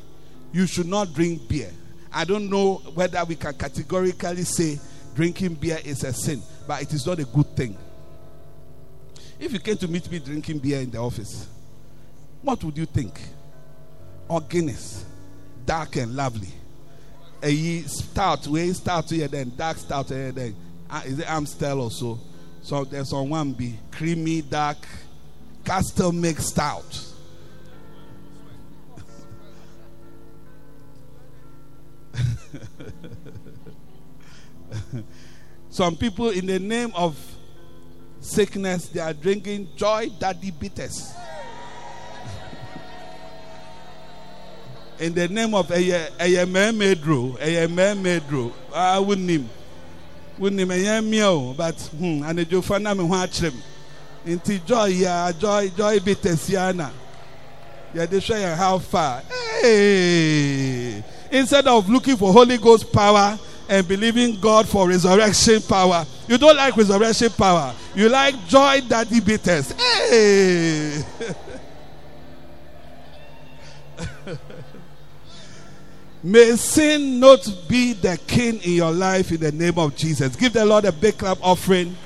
[0.52, 1.70] You should not drink beer.
[2.12, 4.78] I don't know whether we can categorically say
[5.14, 7.78] drinking beer is a sin, but it is not a good thing.
[9.40, 11.48] If you came to meet me drinking beer in the office,
[12.42, 13.18] what would you think?
[14.28, 15.06] Or Guinness,
[15.64, 16.50] dark and lovely.
[17.42, 20.54] A stout, we stout here, then dark stout here, then
[20.90, 22.18] uh, is it Amstel or so?
[22.60, 24.86] So there's on one be creamy dark
[25.64, 27.06] castle milk stout.
[35.70, 37.16] Some people, in the name of
[38.20, 41.12] sickness, they are drinking joy daddy bitters.
[44.98, 48.52] in the name of a mermaidro.
[48.74, 49.48] I wouldn't name.
[50.38, 53.54] Wouldn't a meal, but hmm, and a jofana me watch them.
[54.24, 56.90] Into joy, yeah, joy, joy bitters, yana.
[57.92, 59.22] Yeah, they show you how far.
[59.60, 61.02] Hey!
[61.30, 63.38] Instead of looking for Holy Ghost power,
[63.70, 66.04] and believing God for resurrection power.
[66.30, 67.74] You don't like resurrection power.
[67.92, 69.72] You like joy daddy bitters.
[69.72, 71.02] Hey!
[76.22, 80.36] May sin not be the king in your life in the name of Jesus.
[80.36, 81.96] Give the Lord a big clap offering.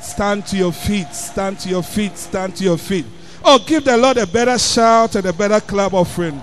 [0.00, 1.12] Stand to your feet.
[1.12, 2.16] Stand to your feet.
[2.16, 3.06] Stand to your feet.
[3.44, 6.40] Oh, give the Lord a better shout and a better clap offering.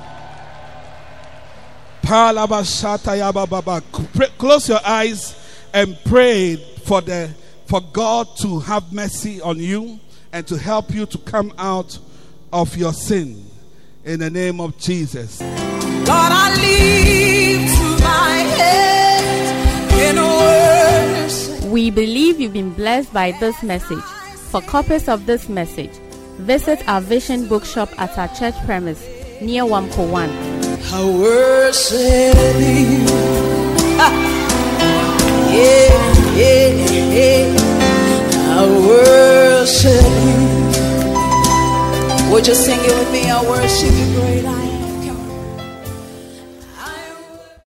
[4.38, 5.38] Close your eyes
[5.74, 7.30] and pray for the
[7.66, 10.00] for God to have mercy on you
[10.34, 11.98] and to help you to come out
[12.52, 13.46] of your sin
[14.04, 15.42] in the name of Jesus.
[15.42, 21.72] Lord, I lift my head in worship.
[21.72, 24.04] We believe you've been blessed by this message.
[24.52, 25.92] For copies of this message,
[26.40, 29.02] visit our Vision Bookshop at our church premise
[29.42, 30.30] near Wamco 1.
[30.94, 34.28] I worship you.
[35.52, 37.56] Yeah, yeah, yeah.
[38.54, 40.40] I worship you.
[42.32, 43.30] Would you sing it with me?
[43.30, 44.61] I worship you, great